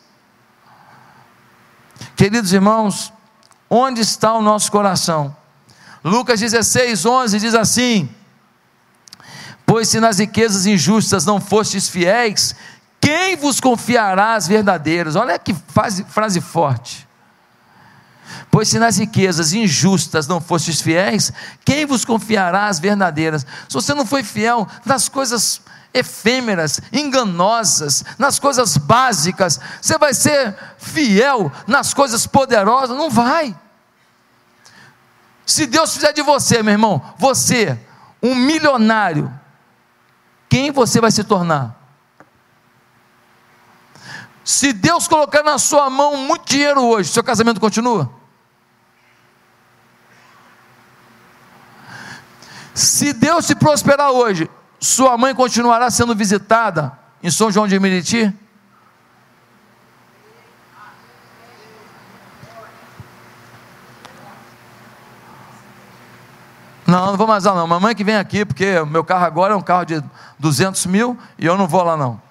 [2.15, 3.11] Queridos irmãos,
[3.69, 5.35] onde está o nosso coração?
[6.03, 8.09] Lucas 16, 11 diz assim:
[9.65, 12.55] Pois se nas riquezas injustas não fostes fiéis,
[13.05, 15.15] quem vos confiará as verdadeiras?
[15.15, 17.07] Olha que frase, frase forte.
[18.49, 21.31] Pois se nas riquezas injustas não fostes fiéis,
[21.63, 23.45] quem vos confiará as verdadeiras?
[23.69, 25.61] Se você não foi fiel nas coisas
[25.93, 32.97] efêmeras, enganosas, nas coisas básicas, você vai ser fiel nas coisas poderosas?
[32.97, 33.55] Não vai.
[35.45, 37.79] Se Deus fizer de você, meu irmão, você,
[38.23, 39.31] um milionário,
[40.49, 41.84] quem você vai se tornar?
[44.45, 48.11] Se Deus colocar na sua mão muito dinheiro hoje, seu casamento continua?
[52.75, 54.47] Se Deus te prosperar hoje,
[54.79, 58.31] sua mãe continuará sendo visitada em São João de Meriti?
[66.85, 67.65] Não, não vou mais lá não.
[67.65, 70.03] Mamãe que vem aqui, porque o meu carro agora é um carro de
[70.37, 72.24] 200 mil e eu não vou lá não.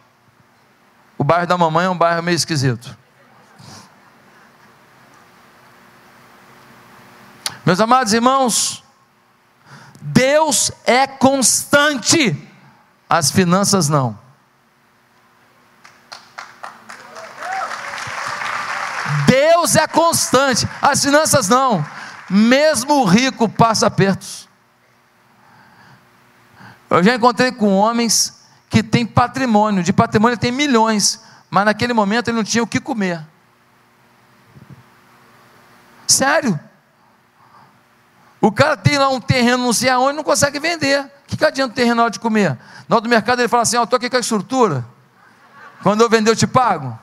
[1.16, 2.96] O bairro da mamãe é um bairro meio esquisito.
[7.64, 8.84] Meus amados irmãos,
[10.00, 12.36] Deus é constante,
[13.08, 14.18] as finanças não.
[19.26, 21.84] Deus é constante, as finanças não.
[22.28, 24.48] Mesmo o rico passa apertos.
[26.90, 28.43] Eu já encontrei com homens
[28.74, 32.80] que tem patrimônio, de patrimônio tem milhões, mas naquele momento ele não tinha o que
[32.80, 33.24] comer.
[36.08, 36.58] Sério.
[38.40, 41.02] O cara tem lá um terreno, não sei aonde, não consegue vender.
[41.02, 42.58] O que, que adianta o terreno de comer?
[42.88, 44.84] Na hora do mercado ele fala assim: Ó, oh, estou aqui com a estrutura.
[45.80, 46.98] Quando eu vender, eu te pago.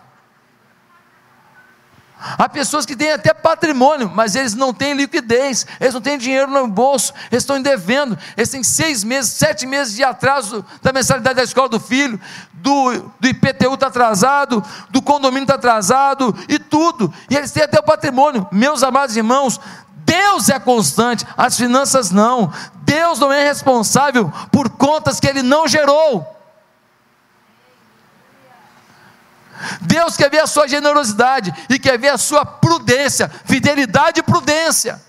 [2.37, 6.51] Há pessoas que têm até patrimônio, mas eles não têm liquidez, eles não têm dinheiro
[6.51, 11.35] no bolso, eles estão devendo, eles têm seis meses, sete meses de atraso da mensalidade
[11.35, 12.19] da escola do filho,
[12.53, 17.79] do, do IPTU está atrasado, do condomínio está atrasado e tudo, e eles têm até
[17.79, 18.47] o patrimônio.
[18.51, 19.59] Meus amados irmãos,
[20.05, 22.51] Deus é constante, as finanças não.
[22.83, 26.40] Deus não é responsável por contas que Ele não gerou.
[29.81, 35.01] Deus quer ver a sua generosidade e quer ver a sua prudência, fidelidade e prudência.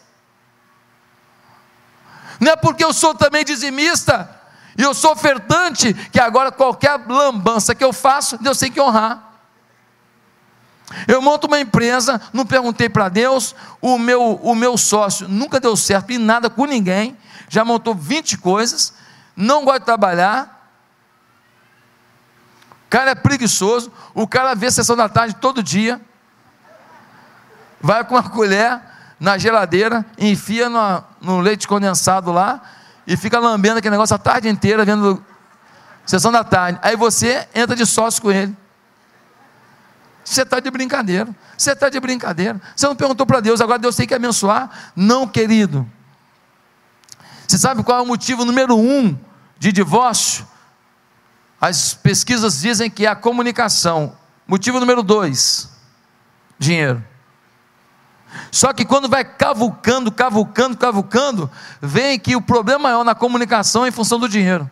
[2.41, 4.29] Não é porque eu sou também dizimista
[4.77, 9.31] e eu sou ofertante que agora qualquer lambança que eu faço, Deus tem que honrar.
[11.07, 15.77] Eu monto uma empresa, não perguntei para Deus, o meu, o meu sócio nunca deu
[15.77, 17.17] certo em nada com ninguém,
[17.49, 18.93] já montou 20 coisas,
[19.37, 20.62] não gosta de trabalhar,
[22.93, 25.99] cara é preguiçoso, o cara vê a sessão da tarde todo dia,
[27.81, 28.83] vai com uma colher
[29.19, 32.61] na geladeira, enfia no, no leite condensado lá
[33.07, 35.25] e fica lambendo aquele negócio a tarde inteira, vendo
[36.05, 36.79] sessão da tarde.
[36.83, 38.55] Aí você entra de sócio com ele.
[40.23, 41.35] Você está de brincadeira.
[41.57, 42.61] Você está de brincadeira.
[42.77, 44.69] Você não perguntou para Deus, agora Deus tem que abençoar?
[44.95, 45.91] Não, querido.
[47.49, 49.19] Você sabe qual é o motivo número um
[49.59, 50.47] de divórcio?
[51.63, 54.17] As pesquisas dizem que é a comunicação.
[54.49, 55.71] Motivo número dois:
[56.59, 57.05] dinheiro.
[58.51, 61.49] Só que quando vai cavucando, cavucando, cavucando,
[61.81, 64.69] vem que o problema maior na comunicação é em função do dinheiro.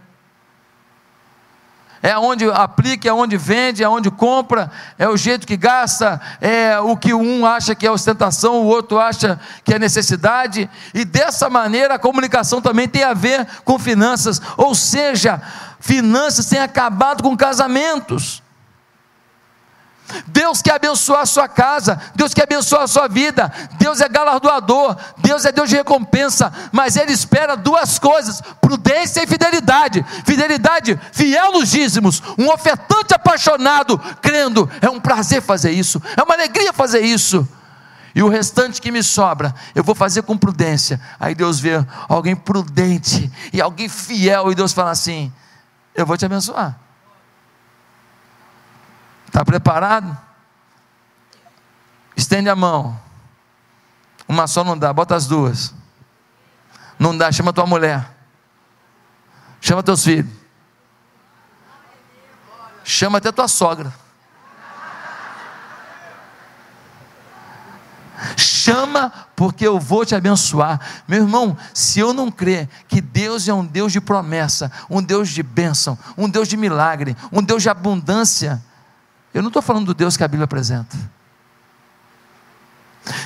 [2.02, 6.78] É onde aplica, é onde vende, é onde compra, é o jeito que gasta, é
[6.78, 11.50] o que um acha que é ostentação, o outro acha que é necessidade, e dessa
[11.50, 15.42] maneira a comunicação também tem a ver com finanças, ou seja,
[15.80, 18.42] Finanças têm acabado com casamentos.
[20.26, 24.96] Deus quer abençoar a sua casa, Deus quer abençoar a sua vida, Deus é galardoador,
[25.18, 30.04] Deus é Deus de recompensa, mas Ele espera duas coisas: prudência e fidelidade.
[30.24, 36.34] Fidelidade, fiel nos dízimos, um ofertante apaixonado, crendo, é um prazer fazer isso, é uma
[36.34, 37.46] alegria fazer isso.
[38.14, 41.00] E o restante que me sobra, eu vou fazer com prudência.
[41.18, 45.32] Aí Deus vê alguém prudente e alguém fiel, e Deus fala assim:
[45.94, 46.78] eu vou te abençoar.
[49.30, 50.18] Está preparado?
[52.16, 53.00] Estende a mão.
[54.26, 55.72] Uma só não dá, bota as duas.
[56.98, 58.10] Não dá, chama tua mulher.
[59.60, 60.28] Chama teus filhos.
[62.82, 63.94] Chama até tua sogra.
[68.70, 70.78] chama, porque eu vou te abençoar.
[71.08, 75.30] Meu irmão, se eu não crer que Deus é um Deus de promessa, um Deus
[75.30, 78.62] de bênção, um Deus de milagre, um Deus de abundância,
[79.32, 80.96] eu não estou falando do Deus que a Bíblia apresenta.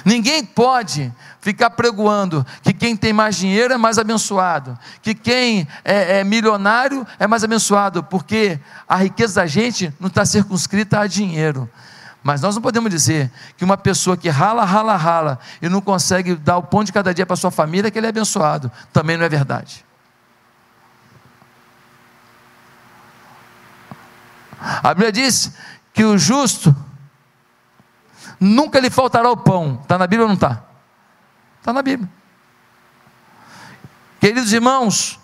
[0.05, 6.21] Ninguém pode ficar pregoando que quem tem mais dinheiro é mais abençoado, que quem é,
[6.21, 11.69] é milionário é mais abençoado, porque a riqueza da gente não está circunscrita a dinheiro.
[12.23, 16.35] Mas nós não podemos dizer que uma pessoa que rala, rala, rala e não consegue
[16.35, 18.73] dar o pão de cada dia para sua família, que ele é abençoado.
[18.93, 19.85] Também não é verdade.
[24.83, 25.53] A Bíblia diz
[25.95, 26.75] que o justo
[28.39, 29.79] nunca lhe faltará o pão.
[29.81, 30.65] Está na Bíblia ou não está?
[31.61, 32.11] Está na Bíblia.
[34.21, 35.21] Queridos irmãos,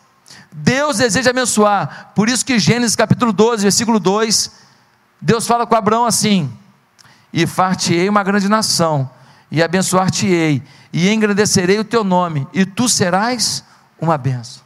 [0.52, 2.12] Deus deseja abençoar.
[2.14, 4.50] Por isso que Gênesis capítulo 12, versículo 2,
[5.20, 6.56] Deus fala com Abraão assim:
[7.32, 9.10] e far-te-ei uma grande nação,
[9.50, 13.64] e abençoar-te-ei, e engrandecerei o teu nome, e tu serás
[14.00, 14.62] uma benção.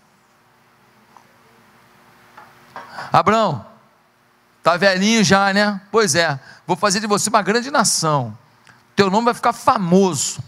[3.11, 3.65] Abraão,
[4.65, 5.79] está velhinho já, né?
[5.93, 8.37] Pois é, vou fazer de você uma grande nação,
[8.97, 10.43] teu nome vai ficar famoso,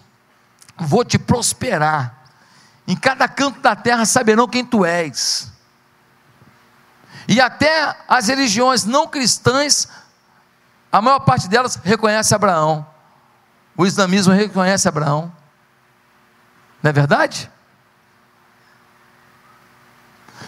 [0.74, 2.14] vou te prosperar,
[2.88, 5.52] em cada canto da terra saberão quem tu és.
[7.29, 9.87] E até as religiões não cristãs
[10.90, 12.87] a maior parte delas reconhece Abraão.
[13.76, 15.31] O islamismo reconhece Abraão.
[16.83, 17.50] Não é verdade?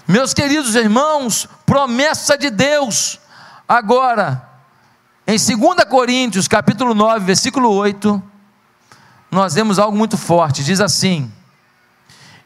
[0.07, 3.21] Meus queridos irmãos, promessa de Deus.
[3.69, 4.49] Agora,
[5.27, 8.23] em 2 Coríntios, capítulo 9, versículo 8,
[9.31, 10.65] nós vemos algo muito forte.
[10.65, 11.31] Diz assim: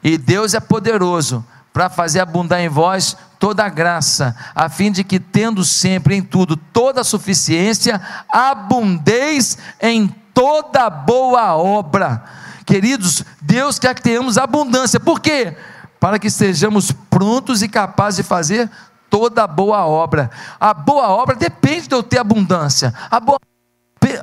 [0.02, 5.04] E Deus é poderoso para fazer abundar em vós toda a graça, a fim de
[5.04, 12.24] que, tendo sempre em tudo toda a suficiência, abundeis em toda boa obra.
[12.66, 15.56] Queridos, Deus quer que tenhamos abundância, por quê?
[16.00, 18.68] Para que estejamos prontos e capazes de fazer
[19.12, 20.30] toda boa obra.
[20.58, 23.38] A boa obra depende de eu ter abundância, a boa,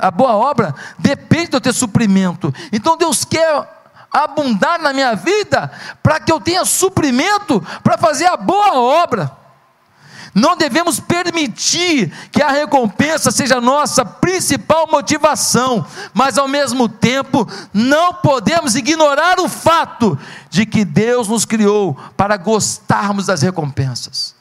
[0.01, 2.51] a boa obra depende de eu ter suprimento.
[2.73, 3.69] Então Deus quer
[4.11, 5.71] abundar na minha vida,
[6.01, 9.31] para que eu tenha suprimento para fazer a boa obra.
[10.33, 15.85] Não devemos permitir que a recompensa seja a nossa principal motivação,
[16.15, 20.17] mas ao mesmo tempo não podemos ignorar o fato
[20.49, 24.38] de que Deus nos criou para gostarmos das recompensas.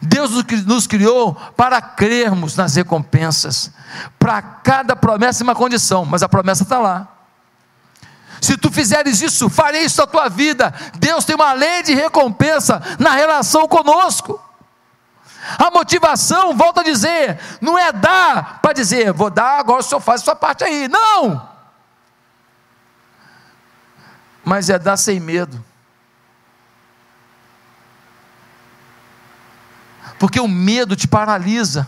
[0.00, 0.30] Deus
[0.64, 3.70] nos criou para crermos nas recompensas.
[4.18, 7.08] Para cada promessa uma condição, mas a promessa está lá.
[8.40, 10.74] Se tu fizeres isso, farei isso na tua vida.
[10.98, 14.38] Deus tem uma lei de recompensa na relação conosco.
[15.58, 20.00] A motivação, volta a dizer, não é dar para dizer, vou dar, agora o senhor
[20.00, 20.88] faz a sua parte aí.
[20.88, 21.48] Não!
[24.44, 25.64] Mas é dar sem medo.
[30.24, 31.86] Porque o medo te paralisa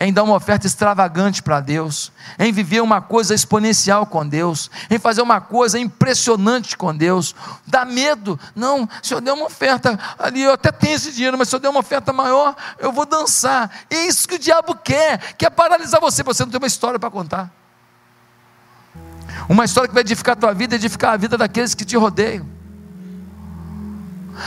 [0.00, 4.98] em dar uma oferta extravagante para Deus, em viver uma coisa exponencial com Deus, em
[4.98, 7.36] fazer uma coisa impressionante com Deus.
[7.64, 8.36] Dá medo.
[8.52, 11.60] Não, se eu der uma oferta ali, eu até tenho esse dinheiro, mas se eu
[11.60, 13.70] der uma oferta maior, eu vou dançar.
[13.88, 17.12] É isso que o diabo quer, quer paralisar você, você não tem uma história para
[17.12, 17.48] contar.
[19.48, 22.44] Uma história que vai edificar a tua vida, edificar a vida daqueles que te rodeiam.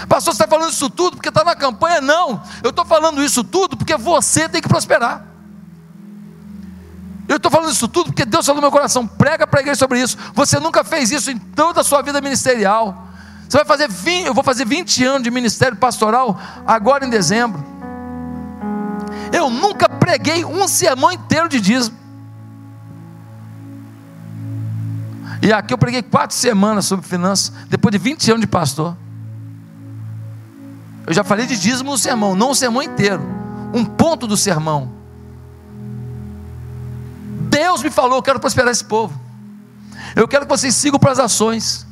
[0.07, 2.01] Pastor, você está falando isso tudo porque está na campanha?
[2.01, 5.25] Não, eu estou falando isso tudo porque você tem que prosperar.
[7.27, 9.07] Eu estou falando isso tudo porque Deus falou no meu coração.
[9.07, 10.17] Prega para a igreja sobre isso.
[10.33, 13.07] Você nunca fez isso em toda a sua vida ministerial.
[13.47, 17.63] Você vai fazer 20, eu vou fazer 20 anos de ministério pastoral agora em dezembro.
[19.31, 21.97] Eu nunca preguei um sermão inteiro de dízimo.
[25.41, 28.95] E aqui eu preguei quatro semanas sobre finanças, depois de 20 anos de pastor.
[31.07, 33.21] Eu já falei de dízimo no sermão, não o sermão inteiro,
[33.73, 34.91] um ponto do sermão.
[37.49, 39.19] Deus me falou: eu quero prosperar esse povo.
[40.15, 41.85] Eu quero que vocês sigam para as ações.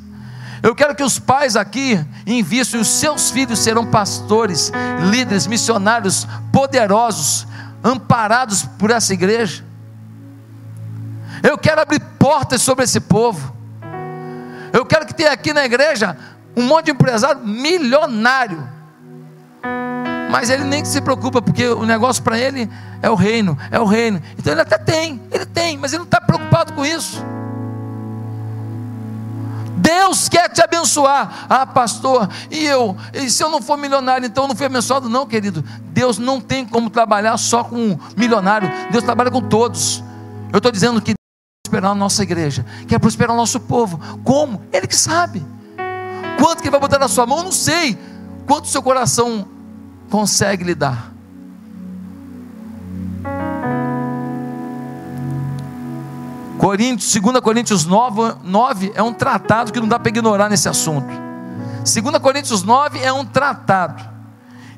[0.63, 4.71] Eu quero que os pais aqui invistam e os seus filhos serão pastores,
[5.09, 7.45] líderes, missionários poderosos,
[7.83, 9.63] amparados por essa igreja.
[11.43, 13.53] Eu quero abrir portas sobre esse povo.
[14.71, 16.17] Eu quero que tenha aqui na igreja
[16.55, 18.72] um monte de empresário milionário
[20.33, 22.67] mas ele nem se preocupa, porque o negócio para ele
[23.03, 24.19] é o reino, é o reino.
[24.35, 27.23] Então ele até tem, ele tem, mas ele não está preocupado com isso.
[29.77, 31.45] Deus quer te abençoar.
[31.47, 32.97] Ah, pastor, e eu?
[33.13, 35.07] E se eu não for milionário, então eu não fui abençoado?
[35.07, 35.63] Não, querido.
[35.91, 38.71] Deus não tem como trabalhar só com um milionário.
[38.89, 40.03] Deus trabalha com todos.
[40.51, 43.99] Eu estou dizendo que Deus quer prosperar a nossa igreja, quer prosperar o nosso povo.
[44.23, 44.63] Como?
[44.73, 45.45] Ele que sabe.
[46.39, 47.95] Quanto que ele vai botar na sua mão, não sei.
[48.47, 49.52] Quanto seu coração
[50.13, 51.11] consegue lidar.
[56.59, 61.07] Coríntios, 2 Coríntios 9, 9 é um tratado que não dá para ignorar nesse assunto.
[61.07, 64.07] 2 Coríntios 9 é um tratado.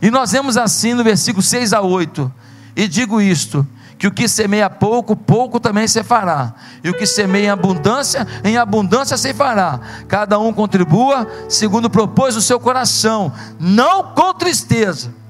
[0.01, 2.31] E nós vemos assim no versículo 6 a 8.
[2.73, 3.67] E digo isto:
[3.97, 8.25] que o que semeia pouco, pouco também se fará, e o que semeia em abundância,
[8.41, 9.81] em abundância se fará.
[10.07, 15.24] Cada um contribua segundo propôs o seu coração, não com tristeza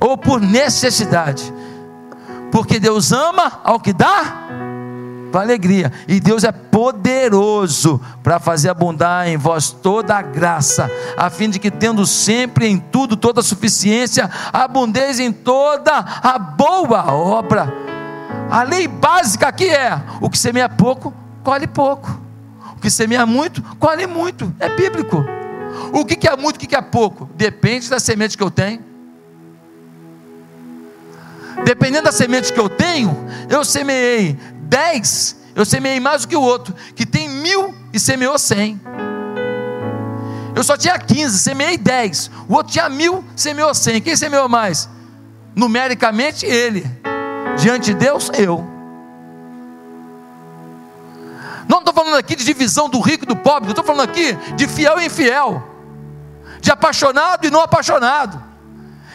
[0.00, 1.52] ou por necessidade,
[2.50, 4.48] porque Deus ama ao que dá
[5.30, 11.30] com alegria, e Deus é poderoso para fazer abundar em vós toda a graça, a
[11.30, 17.12] fim de que, tendo sempre em tudo toda a suficiência, abundeis em toda a boa
[17.12, 17.72] obra.
[18.50, 22.20] A lei básica aqui é: o que semeia pouco, colhe pouco,
[22.76, 25.24] o que semeia muito, colhe muito, é bíblico.
[25.92, 27.28] O que é muito, o que é pouco?
[27.36, 28.89] Depende da semente que eu tenho
[31.64, 33.16] dependendo da semente que eu tenho,
[33.48, 38.38] eu semeei dez, eu semeei mais do que o outro, que tem mil e semeou
[38.38, 38.80] cem.
[40.54, 42.30] Eu só tinha 15, semeei 10.
[42.48, 44.00] O outro tinha mil, semeou 100.
[44.00, 44.88] Quem semeou mais?
[45.54, 46.84] Numericamente, ele.
[47.56, 48.66] Diante de Deus, eu.
[51.68, 54.66] Não estou falando aqui de divisão do rico e do pobre, estou falando aqui de
[54.66, 55.62] fiel e infiel,
[56.60, 58.42] de apaixonado e não apaixonado,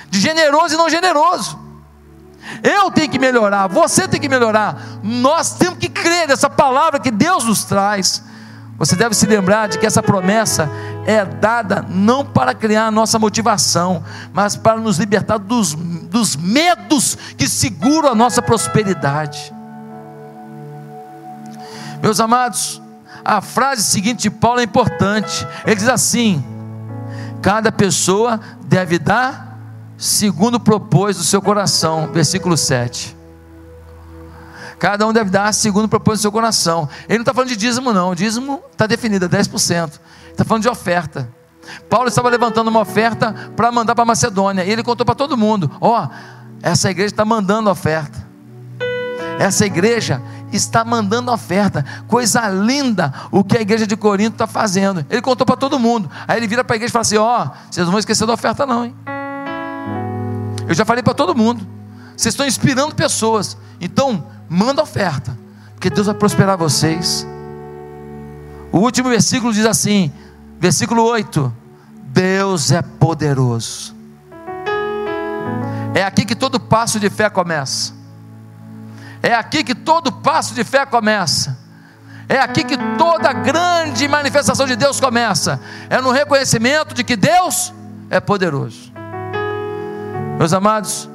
[0.10, 1.60] de generoso e não generoso.
[2.64, 5.00] Eu tenho que melhorar, você tem que melhorar.
[5.04, 8.24] Nós temos que crer nessa palavra que Deus nos traz.
[8.78, 10.70] Você deve se lembrar de que essa promessa
[11.06, 17.18] é dada não para criar a nossa motivação, mas para nos libertar dos, dos medos
[17.38, 19.54] que seguram a nossa prosperidade.
[22.02, 22.82] Meus amados,
[23.24, 25.48] a frase seguinte de Paulo é importante.
[25.66, 26.44] Ele diz assim:
[27.42, 29.55] cada pessoa deve dar
[29.98, 33.16] segundo propôs do seu coração, versículo 7.
[34.78, 36.88] Cada um deve dar segundo propôs do seu coração.
[37.08, 38.12] Ele não está falando de dízimo, não.
[38.12, 40.00] O dízimo está definido, é 10%.
[40.32, 41.30] Está falando de oferta.
[41.90, 44.64] Paulo estava levantando uma oferta para mandar para Macedônia.
[44.64, 46.10] E ele contou para todo mundo: Ó, oh,
[46.62, 48.26] essa igreja está mandando oferta.
[49.40, 50.22] Essa igreja
[50.52, 51.84] está mandando oferta.
[52.08, 55.06] Coisa linda o que a igreja de Corinto está fazendo.
[55.10, 56.10] Ele contou para todo mundo.
[56.28, 58.28] Aí ele vira para a igreja e fala assim: Ó, oh, vocês não vão esquecer
[58.28, 58.96] da oferta, não, hein?
[60.68, 61.66] Eu já falei para todo mundo.
[62.16, 63.58] Vocês estão inspirando pessoas.
[63.80, 65.38] Então, manda oferta.
[65.74, 67.28] Porque Deus vai prosperar vocês.
[68.72, 70.12] O último versículo diz assim:
[70.60, 71.54] versículo 8:
[72.08, 73.96] Deus é poderoso.
[75.94, 77.94] É aqui que todo passo de fé começa.
[79.22, 81.58] É aqui que todo passo de fé começa.
[82.28, 85.60] É aqui que toda grande manifestação de Deus começa.
[85.90, 87.74] É no reconhecimento de que Deus
[88.10, 88.95] é poderoso.
[90.38, 91.10] Meus amados,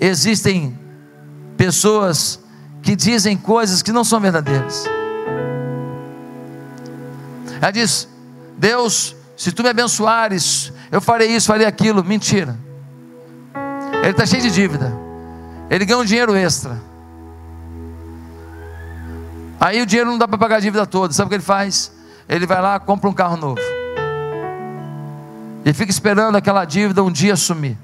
[0.00, 0.78] existem
[1.56, 2.40] pessoas
[2.82, 4.84] que dizem coisas que não são verdadeiras.
[7.60, 8.08] Ela diz:
[8.58, 12.04] Deus, se tu me abençoares, eu farei isso, farei aquilo.
[12.04, 12.58] Mentira.
[14.02, 14.92] Ele está cheio de dívida.
[15.70, 16.78] Ele ganha um dinheiro extra.
[19.58, 21.14] Aí o dinheiro não dá para pagar a dívida toda.
[21.14, 21.90] Sabe o que ele faz?
[22.28, 23.60] Ele vai lá, compra um carro novo.
[25.64, 27.78] E fica esperando aquela dívida um dia sumir.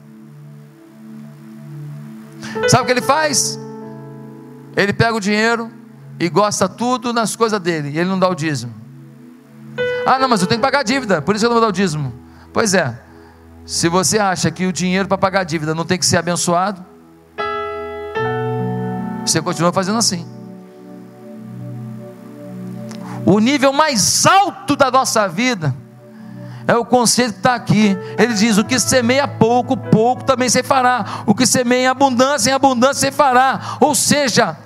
[2.70, 3.58] Sabe o que ele faz?
[4.76, 5.68] Ele pega o dinheiro
[6.20, 7.90] e gosta tudo nas coisas dele.
[7.90, 8.72] E ele não dá o dízimo.
[10.06, 11.66] Ah, não, mas eu tenho que pagar a dívida, por isso eu não vou dar
[11.66, 12.14] o dízimo.
[12.52, 12.96] Pois é.
[13.66, 16.84] Se você acha que o dinheiro para pagar a dívida não tem que ser abençoado,
[19.26, 20.24] você continua fazendo assim.
[23.26, 25.74] O nível mais alto da nossa vida
[26.66, 27.96] é o conceito que está aqui.
[28.18, 31.22] Ele diz: o que semeia pouco, pouco também se fará.
[31.26, 33.76] O que semeia em abundância, em abundância se fará.
[33.80, 34.56] Ou seja,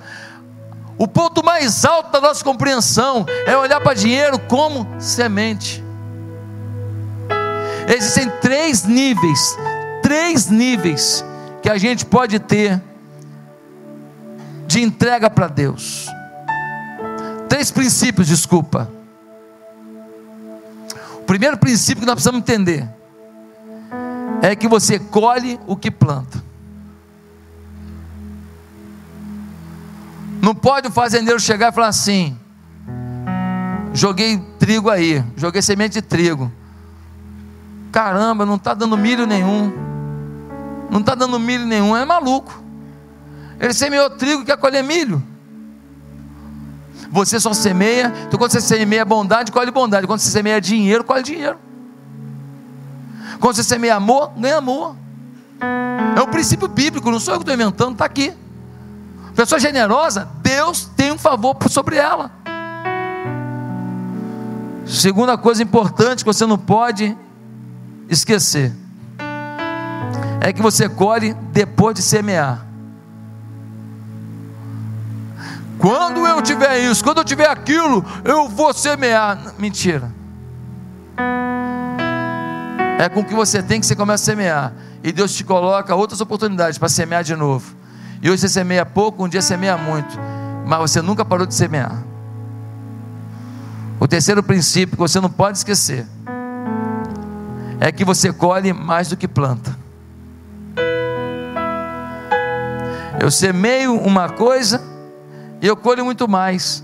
[0.97, 5.83] o ponto mais alto da nossa compreensão é olhar para dinheiro como semente.
[7.87, 9.57] Existem três níveis,
[10.01, 11.23] três níveis
[11.61, 12.81] que a gente pode ter
[14.67, 16.07] de entrega para Deus.
[17.47, 18.94] Três princípios, desculpa.
[21.25, 22.87] O primeiro princípio que nós precisamos entender
[24.43, 26.43] é que você colhe o que planta.
[30.39, 32.37] Não pode um fazendeiro chegar e falar assim:
[33.91, 36.51] joguei trigo aí, joguei semente de trigo.
[37.91, 39.73] Caramba, não está dando milho nenhum.
[40.91, 42.53] Não está dando milho nenhum, é maluco.
[43.59, 45.23] Ele semeou trigo e quer colher milho.
[47.11, 50.07] Você só semeia, então quando você semeia bondade, colhe bondade.
[50.07, 51.57] Quando você semeia dinheiro, colhe dinheiro.
[53.39, 54.95] Quando você semeia amor, ganha amor.
[56.15, 58.33] É um princípio bíblico, não sou eu que estou inventando, está aqui.
[59.35, 62.31] Pessoa generosa, Deus tem um favor sobre ela.
[64.85, 67.17] Segunda coisa importante que você não pode
[68.07, 68.71] esquecer
[70.39, 72.64] é que você colhe depois de semear.
[75.85, 79.53] Quando eu tiver isso, quando eu tiver aquilo, eu vou semear.
[79.59, 80.11] Mentira.
[82.97, 84.73] É com o que você tem que você começa a semear.
[85.03, 87.75] E Deus te coloca outras oportunidades para semear de novo.
[88.19, 90.17] E hoje você semeia pouco, um dia semeia muito.
[90.65, 92.03] Mas você nunca parou de semear.
[93.99, 96.07] O terceiro princípio que você não pode esquecer
[97.79, 99.77] é que você colhe mais do que planta.
[103.19, 104.94] Eu semeio uma coisa
[105.61, 106.83] e eu colho muito mais.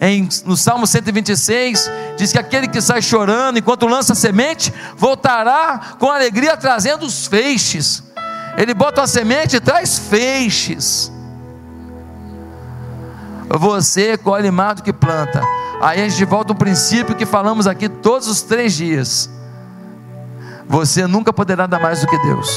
[0.00, 6.10] Em, no Salmo 126, diz que aquele que sai chorando enquanto lança semente, voltará com
[6.10, 8.02] alegria trazendo os feixes.
[8.56, 11.12] Ele bota uma semente e traz feixes.
[13.48, 15.40] Você colhe mais do que planta.
[15.80, 19.30] Aí a gente volta ao princípio que falamos aqui todos os três dias.
[20.68, 22.56] Você nunca poderá dar mais do que Deus.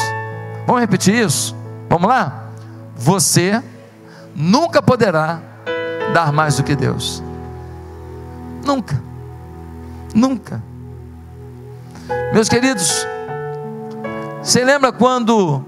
[0.66, 1.56] Vamos repetir isso?
[1.90, 2.50] Vamos lá?
[2.96, 3.62] Você
[4.36, 5.40] nunca poderá
[6.14, 7.24] dar mais do que Deus.
[8.66, 9.02] Nunca.
[10.14, 10.62] Nunca.
[12.34, 13.06] Meus queridos,
[14.44, 15.64] você lembra quando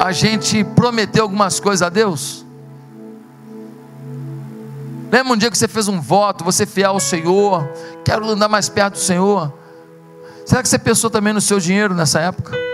[0.00, 2.44] a gente prometeu algumas coisas a Deus?
[5.12, 7.68] Lembra um dia que você fez um voto, você fiel ao Senhor,
[8.04, 9.52] quero andar mais perto do Senhor.
[10.44, 12.64] Será que você pensou também no seu dinheiro nessa época?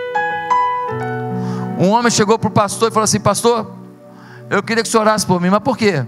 [1.81, 3.75] Um homem chegou para o pastor e falou assim: Pastor,
[4.51, 6.05] eu queria que o senhor orasse por mim, mas por quê?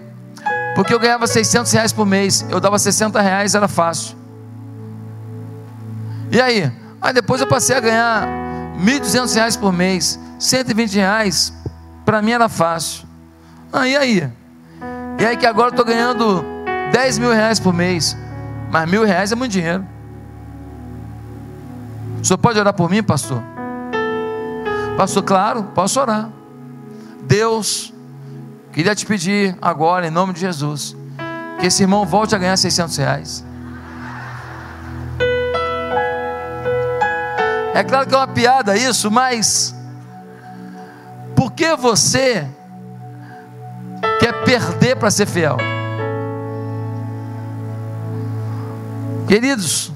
[0.74, 4.14] Porque eu ganhava 600 reais por mês, eu dava 60 reais, era fácil.
[6.30, 6.70] E aí?
[7.00, 8.28] Aí depois eu passei a ganhar
[8.78, 11.54] 1.200 reais por mês, 120 reais,
[12.04, 13.08] para mim era fácil.
[13.72, 14.30] Ah, e aí?
[15.18, 16.44] E aí que agora eu estou ganhando
[16.92, 18.14] 10 mil reais por mês,
[18.70, 19.86] mas mil reais é muito dinheiro.
[22.20, 23.51] O senhor pode orar por mim, pastor?
[24.96, 26.28] Pastor, claro, posso orar.
[27.22, 27.92] Deus,
[28.72, 30.96] queria te pedir agora, em nome de Jesus,
[31.58, 33.44] que esse irmão volte a ganhar 600 reais.
[37.74, 39.74] É claro que é uma piada isso, mas
[41.34, 42.46] por que você
[44.20, 45.56] quer perder para ser fiel?
[49.26, 49.90] Queridos,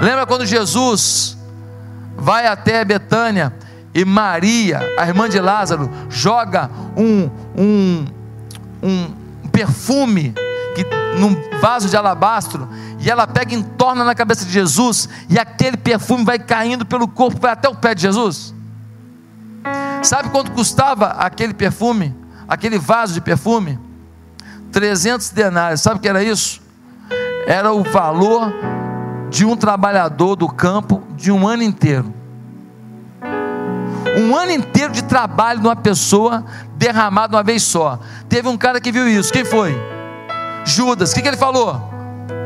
[0.00, 1.33] lembra quando Jesus
[2.16, 3.52] vai até Betânia
[3.94, 8.04] e Maria, a irmã de Lázaro, joga um, um,
[8.82, 10.34] um perfume
[10.74, 10.84] que,
[11.18, 12.68] num vaso de alabastro
[13.04, 17.06] e ela pega e entorna na cabeça de Jesus, e aquele perfume vai caindo pelo
[17.06, 18.54] corpo, vai até o pé de Jesus.
[20.02, 22.16] Sabe quanto custava aquele perfume,
[22.48, 23.78] aquele vaso de perfume?
[24.72, 25.82] 300 denários.
[25.82, 26.62] Sabe o que era isso?
[27.46, 28.52] Era o valor
[29.28, 32.12] de um trabalhador do campo de um ano inteiro.
[34.16, 36.44] Um ano inteiro de trabalho de uma pessoa
[36.76, 37.98] derramado uma vez só.
[38.28, 39.32] Teve um cara que viu isso.
[39.32, 39.74] Quem foi?
[40.64, 41.10] Judas.
[41.10, 41.80] O que, que ele falou?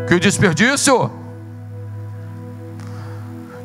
[0.07, 1.11] Que desperdício!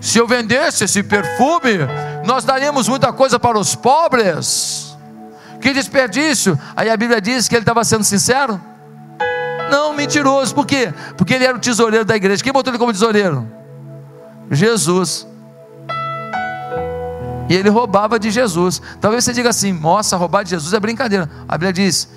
[0.01, 1.77] Se eu vendesse esse perfume,
[2.25, 4.97] nós daríamos muita coisa para os pobres.
[5.61, 6.59] Que desperdício!
[6.75, 8.59] Aí a Bíblia diz que ele estava sendo sincero?
[9.71, 10.53] Não, mentiroso.
[10.53, 10.93] Por quê?
[11.17, 12.43] Porque ele era o tesoureiro da igreja.
[12.43, 13.62] Quem botou ele como tesoureiro?
[14.51, 15.27] Jesus.
[17.49, 18.81] E ele roubava de Jesus.
[18.99, 21.29] Talvez você diga assim: nossa, roubar de Jesus é brincadeira.
[21.47, 22.07] A Bíblia diz: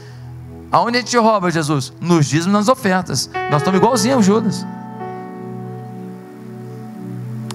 [0.70, 1.92] Aonde a gente rouba, Jesus?
[2.00, 3.30] Nos dízimos nas ofertas.
[3.50, 4.66] Nós estamos igualzinho ao Judas.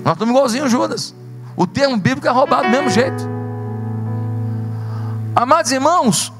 [0.04, 1.14] Nós estamos igualzinho ao Judas.
[1.56, 3.30] O termo bíblico é roubado do mesmo jeito.
[5.36, 6.34] Amados irmãos,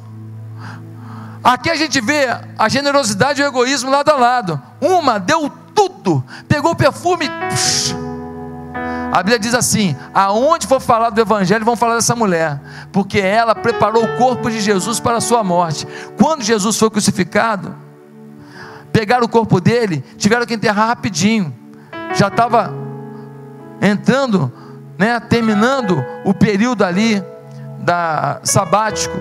[1.44, 2.28] aqui a gente vê
[2.58, 4.62] a generosidade e o egoísmo lado a lado.
[4.82, 7.96] Uma deu tudo, pegou o perfume, psh,
[9.12, 12.62] a Bíblia diz assim: aonde for falar do Evangelho, vão falar dessa mulher,
[12.92, 15.86] porque ela preparou o corpo de Jesus para a sua morte.
[16.18, 17.76] Quando Jesus foi crucificado,
[18.94, 21.54] pegaram o corpo dele, tiveram que enterrar rapidinho,
[22.16, 22.74] já estava
[23.82, 24.52] entrando,
[24.98, 27.22] né, terminando o período ali
[27.80, 29.18] da sabático,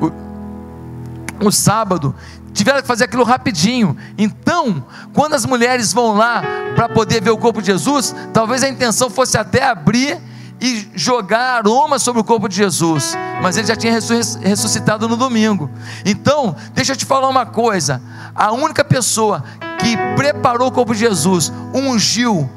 [0.00, 2.14] o, o sábado,
[2.54, 3.96] tiveram que fazer aquilo rapidinho.
[4.16, 6.42] Então, quando as mulheres vão lá
[6.74, 10.18] para poder ver o corpo de Jesus, talvez a intenção fosse até abrir
[10.60, 15.68] e jogar aroma sobre o corpo de Jesus, mas ele já tinha ressuscitado no domingo.
[16.06, 18.00] Então, deixa eu te falar uma coisa:
[18.34, 19.44] a única pessoa
[19.80, 22.48] que preparou o corpo de Jesus, ungiu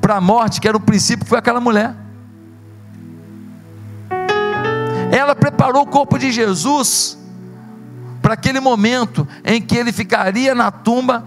[0.00, 1.94] para a morte, que era o princípio, foi aquela mulher.
[5.12, 7.19] Ela preparou o corpo de Jesus
[8.30, 11.24] para aquele momento em que ele ficaria na tumba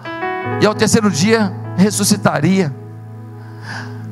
[0.62, 2.74] e ao terceiro dia ressuscitaria.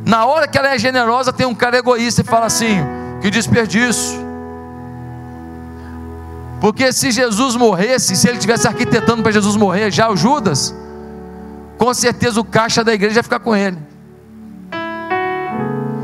[0.05, 2.83] Na hora que ela é generosa, tem um cara egoísta e fala assim:
[3.21, 4.19] que desperdício.
[6.59, 10.75] Porque se Jesus morresse, se ele tivesse arquitetando para Jesus morrer, já o Judas,
[11.77, 13.77] com certeza o caixa da igreja ia ficar com ele.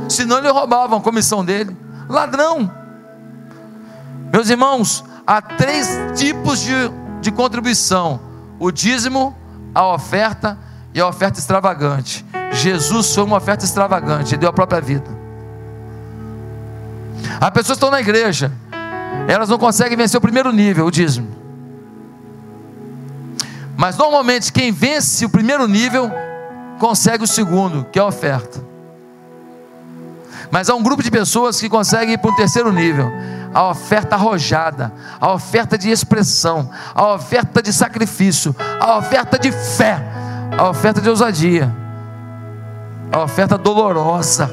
[0.07, 1.75] Senão ele roubava a comissão dele.
[2.07, 2.71] Ladrão.
[4.31, 6.73] Meus irmãos, há três tipos de,
[7.19, 8.21] de contribuição:
[8.57, 9.35] o dízimo,
[9.75, 10.57] a oferta
[10.93, 12.25] e a oferta extravagante.
[12.53, 15.17] Jesus foi uma oferta extravagante, ele deu a própria vida.
[17.41, 18.51] As pessoas estão na igreja,
[19.27, 21.27] elas não conseguem vencer o primeiro nível, o dízimo.
[23.75, 26.09] Mas normalmente quem vence o primeiro nível
[26.79, 28.65] consegue o segundo, que é a oferta.
[30.49, 33.11] Mas há um grupo de pessoas que conseguem ir para o terceiro nível
[33.53, 40.01] a oferta arrojada, a oferta de expressão, a oferta de sacrifício, a oferta de fé,
[40.57, 41.73] a oferta de ousadia,
[43.11, 44.49] a oferta dolorosa.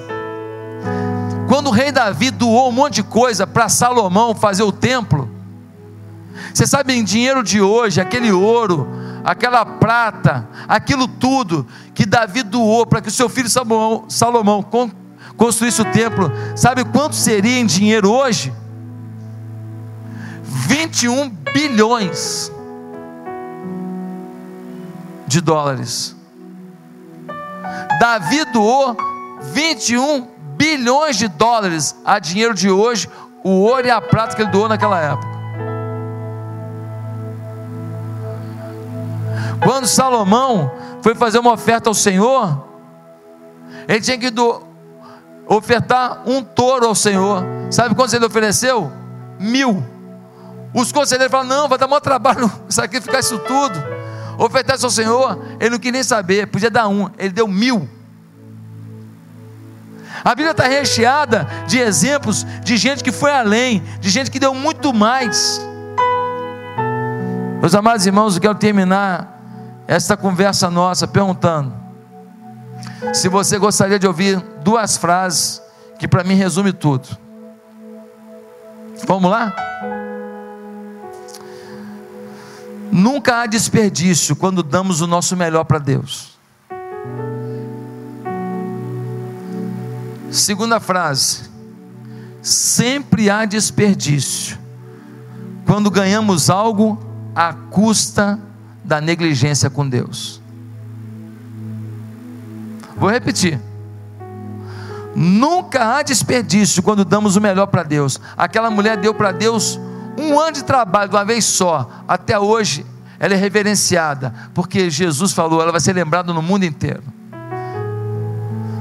[1.48, 5.30] Quando o rei Davi doou um monte de coisa para Salomão fazer o templo,
[6.52, 8.88] você sabe, em dinheiro de hoje, aquele ouro,
[9.24, 14.64] aquela prata, aquilo tudo que Davi doou para que o seu filho Salomão, Salomão
[15.36, 18.52] construísse o templo, sabe quanto seria em dinheiro hoje?
[20.66, 22.50] 21 bilhões
[25.26, 26.16] de dólares.
[28.00, 28.96] Davi doou
[29.52, 33.08] 21 bilhões de dólares a dinheiro de hoje,
[33.42, 35.34] o ouro e a prata que ele doou naquela época.
[39.62, 42.66] Quando Salomão foi fazer uma oferta ao Senhor,
[43.86, 44.62] ele tinha que do,
[45.46, 47.42] ofertar um touro ao Senhor.
[47.70, 48.90] Sabe quantos ele ofereceu?
[49.38, 49.93] Mil.
[50.74, 53.82] Os conselheiros falam: não, vai dar maior trabalho sacrificar isso tudo.
[54.36, 57.88] Ofertar isso ao Senhor, ele não quis nem saber, podia dar um, ele deu mil.
[60.24, 64.52] A Bíblia está recheada de exemplos de gente que foi além, de gente que deu
[64.52, 65.60] muito mais.
[67.60, 69.40] Meus amados irmãos, eu quero terminar
[69.86, 71.72] esta conversa nossa perguntando:
[73.12, 75.62] Se você gostaria de ouvir duas frases
[75.98, 77.08] que para mim resume tudo.
[79.06, 79.54] Vamos lá?
[82.94, 86.38] Nunca há desperdício quando damos o nosso melhor para Deus.
[90.30, 91.50] Segunda frase:
[92.40, 94.56] sempre há desperdício
[95.66, 96.96] quando ganhamos algo
[97.34, 98.38] à custa
[98.84, 100.40] da negligência com Deus.
[102.96, 103.60] Vou repetir.
[105.16, 108.20] Nunca há desperdício quando damos o melhor para Deus.
[108.36, 109.80] Aquela mulher deu para Deus
[110.18, 111.88] um ano de trabalho de uma vez só.
[112.06, 112.86] Até hoje
[113.18, 117.02] ela é reverenciada, porque Jesus falou, ela vai ser lembrada no mundo inteiro.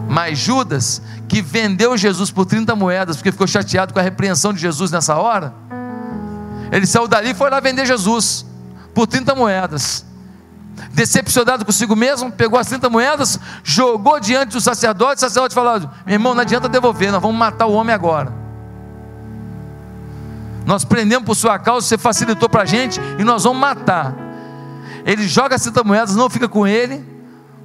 [0.09, 4.59] Mas Judas, que vendeu Jesus por 30 moedas, porque ficou chateado com a repreensão de
[4.59, 5.53] Jesus nessa hora,
[6.71, 8.45] ele saiu dali e foi lá vender Jesus
[8.93, 10.05] por 30 moedas.
[10.91, 15.17] Decepcionado consigo mesmo, pegou as 30 moedas, jogou diante do sacerdote.
[15.17, 18.42] O sacerdote falou: Meu irmão, não adianta devolver, nós vamos matar o homem agora.
[20.65, 24.15] Nós prendemos por sua causa, você facilitou para a gente e nós vamos matar.
[25.05, 27.03] Ele joga as 30 moedas, não fica com ele.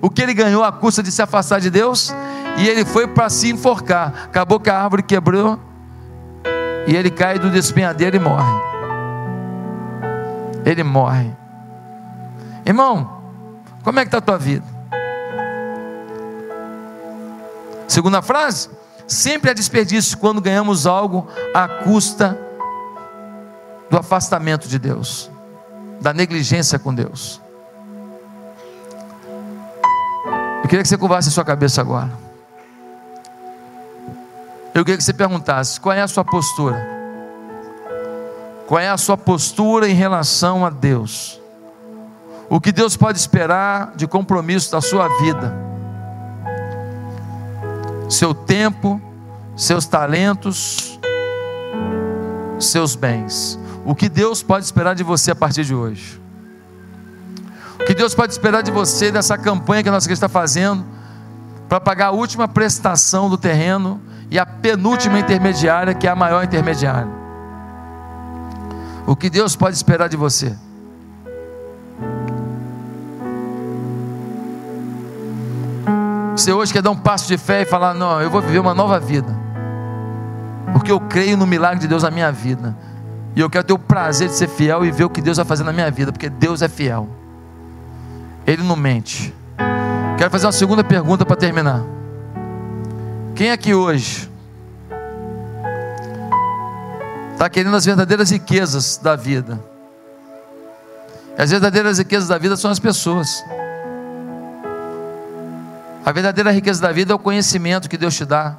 [0.01, 2.15] O que ele ganhou à custa de se afastar de Deus,
[2.57, 4.13] e ele foi para se enforcar.
[4.25, 5.59] Acabou que a árvore quebrou,
[6.87, 8.63] e ele cai do despenhadeiro e morre.
[10.65, 11.33] Ele morre.
[12.65, 13.23] Irmão,
[13.83, 14.65] como é que está a tua vida?
[17.89, 18.69] Segunda frase,
[19.07, 22.39] sempre é desperdício quando ganhamos algo à custa
[23.91, 25.31] do afastamento de Deus,
[26.01, 27.41] da negligência com Deus.
[30.63, 32.11] Eu queria que você curvasse a sua cabeça agora.
[34.75, 36.99] Eu queria que você perguntasse: qual é a sua postura?
[38.67, 41.41] Qual é a sua postura em relação a Deus?
[42.51, 45.55] O que Deus pode esperar de compromisso da sua vida?
[48.11, 49.01] Seu tempo,
[49.57, 51.01] seus talentos,
[52.59, 53.59] seus bens.
[53.89, 56.21] O que Deus pode esperar de você a partir de hoje?
[57.81, 60.85] O que Deus pode esperar de você dessa campanha que a nossa igreja está fazendo
[61.71, 63.99] para pagar a última prestação do terreno
[64.31, 67.11] e a penúltima intermediária, que é a maior intermediária?
[69.07, 70.55] O que Deus pode esperar de você?
[76.37, 78.75] Você hoje quer dar um passo de fé e falar: Não, eu vou viver uma
[78.75, 79.35] nova vida,
[80.75, 82.77] porque eu creio no milagre de Deus na minha vida,
[83.39, 85.47] e eu quero ter o prazer de ser fiel e ver o que Deus vai
[85.47, 87.09] fazer na minha vida, porque Deus é fiel,
[88.45, 89.33] Ele não mente.
[90.19, 91.81] Quero fazer uma segunda pergunta para terminar.
[93.37, 94.29] Quem aqui hoje
[97.33, 99.63] está querendo as verdadeiras riquezas da vida?
[101.39, 103.45] As verdadeiras riquezas da vida são as pessoas.
[106.05, 108.59] A verdadeira riqueza da vida é o conhecimento que Deus te dá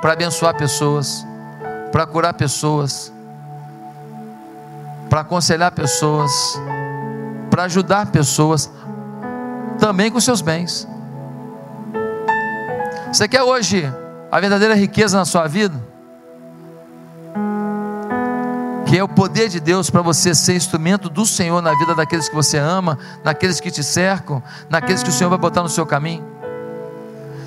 [0.00, 1.26] para abençoar pessoas,
[1.90, 3.12] para curar pessoas,
[5.12, 6.58] para aconselhar pessoas,
[7.50, 8.72] para ajudar pessoas,
[9.78, 10.88] também com seus bens.
[13.12, 13.92] Você quer hoje
[14.30, 15.92] a verdadeira riqueza na sua vida?
[18.86, 22.28] que é o poder de Deus para você ser instrumento do Senhor na vida daqueles
[22.28, 25.86] que você ama, naqueles que te cercam, naqueles que o Senhor vai botar no seu
[25.86, 26.24] caminho.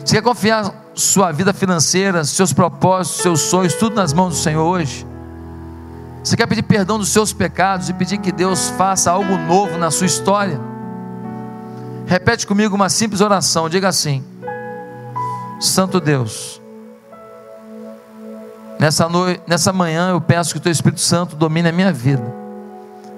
[0.03, 4.63] Você quer confiar sua vida financeira, seus propósitos, seus sonhos, tudo nas mãos do Senhor
[4.63, 5.14] hoje?
[6.25, 9.91] Você quer pedir perdão dos seus pecados e pedir que Deus faça algo novo na
[9.91, 10.59] sua história?
[12.07, 14.23] Repete comigo uma simples oração, diga assim:
[15.59, 16.59] Santo Deus,
[18.79, 22.25] nessa, noite, nessa manhã eu peço que o Teu Espírito Santo domine a minha vida,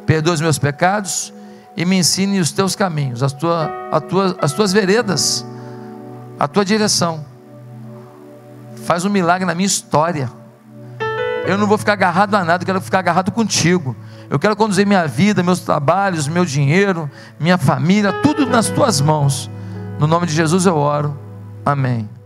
[0.06, 1.34] perdoe os meus pecados
[1.78, 3.72] e me ensine os Teus caminhos, as, tua,
[4.10, 5.46] tua, as Tuas veredas
[6.38, 7.26] a tua direção.
[8.84, 10.30] Faz um milagre na minha história.
[11.48, 13.96] Eu não vou ficar agarrado a nada, eu quero ficar agarrado contigo.
[14.30, 19.50] Eu quero conduzir minha vida, meus trabalhos, meu dinheiro, minha família, tudo nas tuas mãos.
[19.98, 21.18] No nome de Jesus eu oro.
[21.66, 22.17] Amém.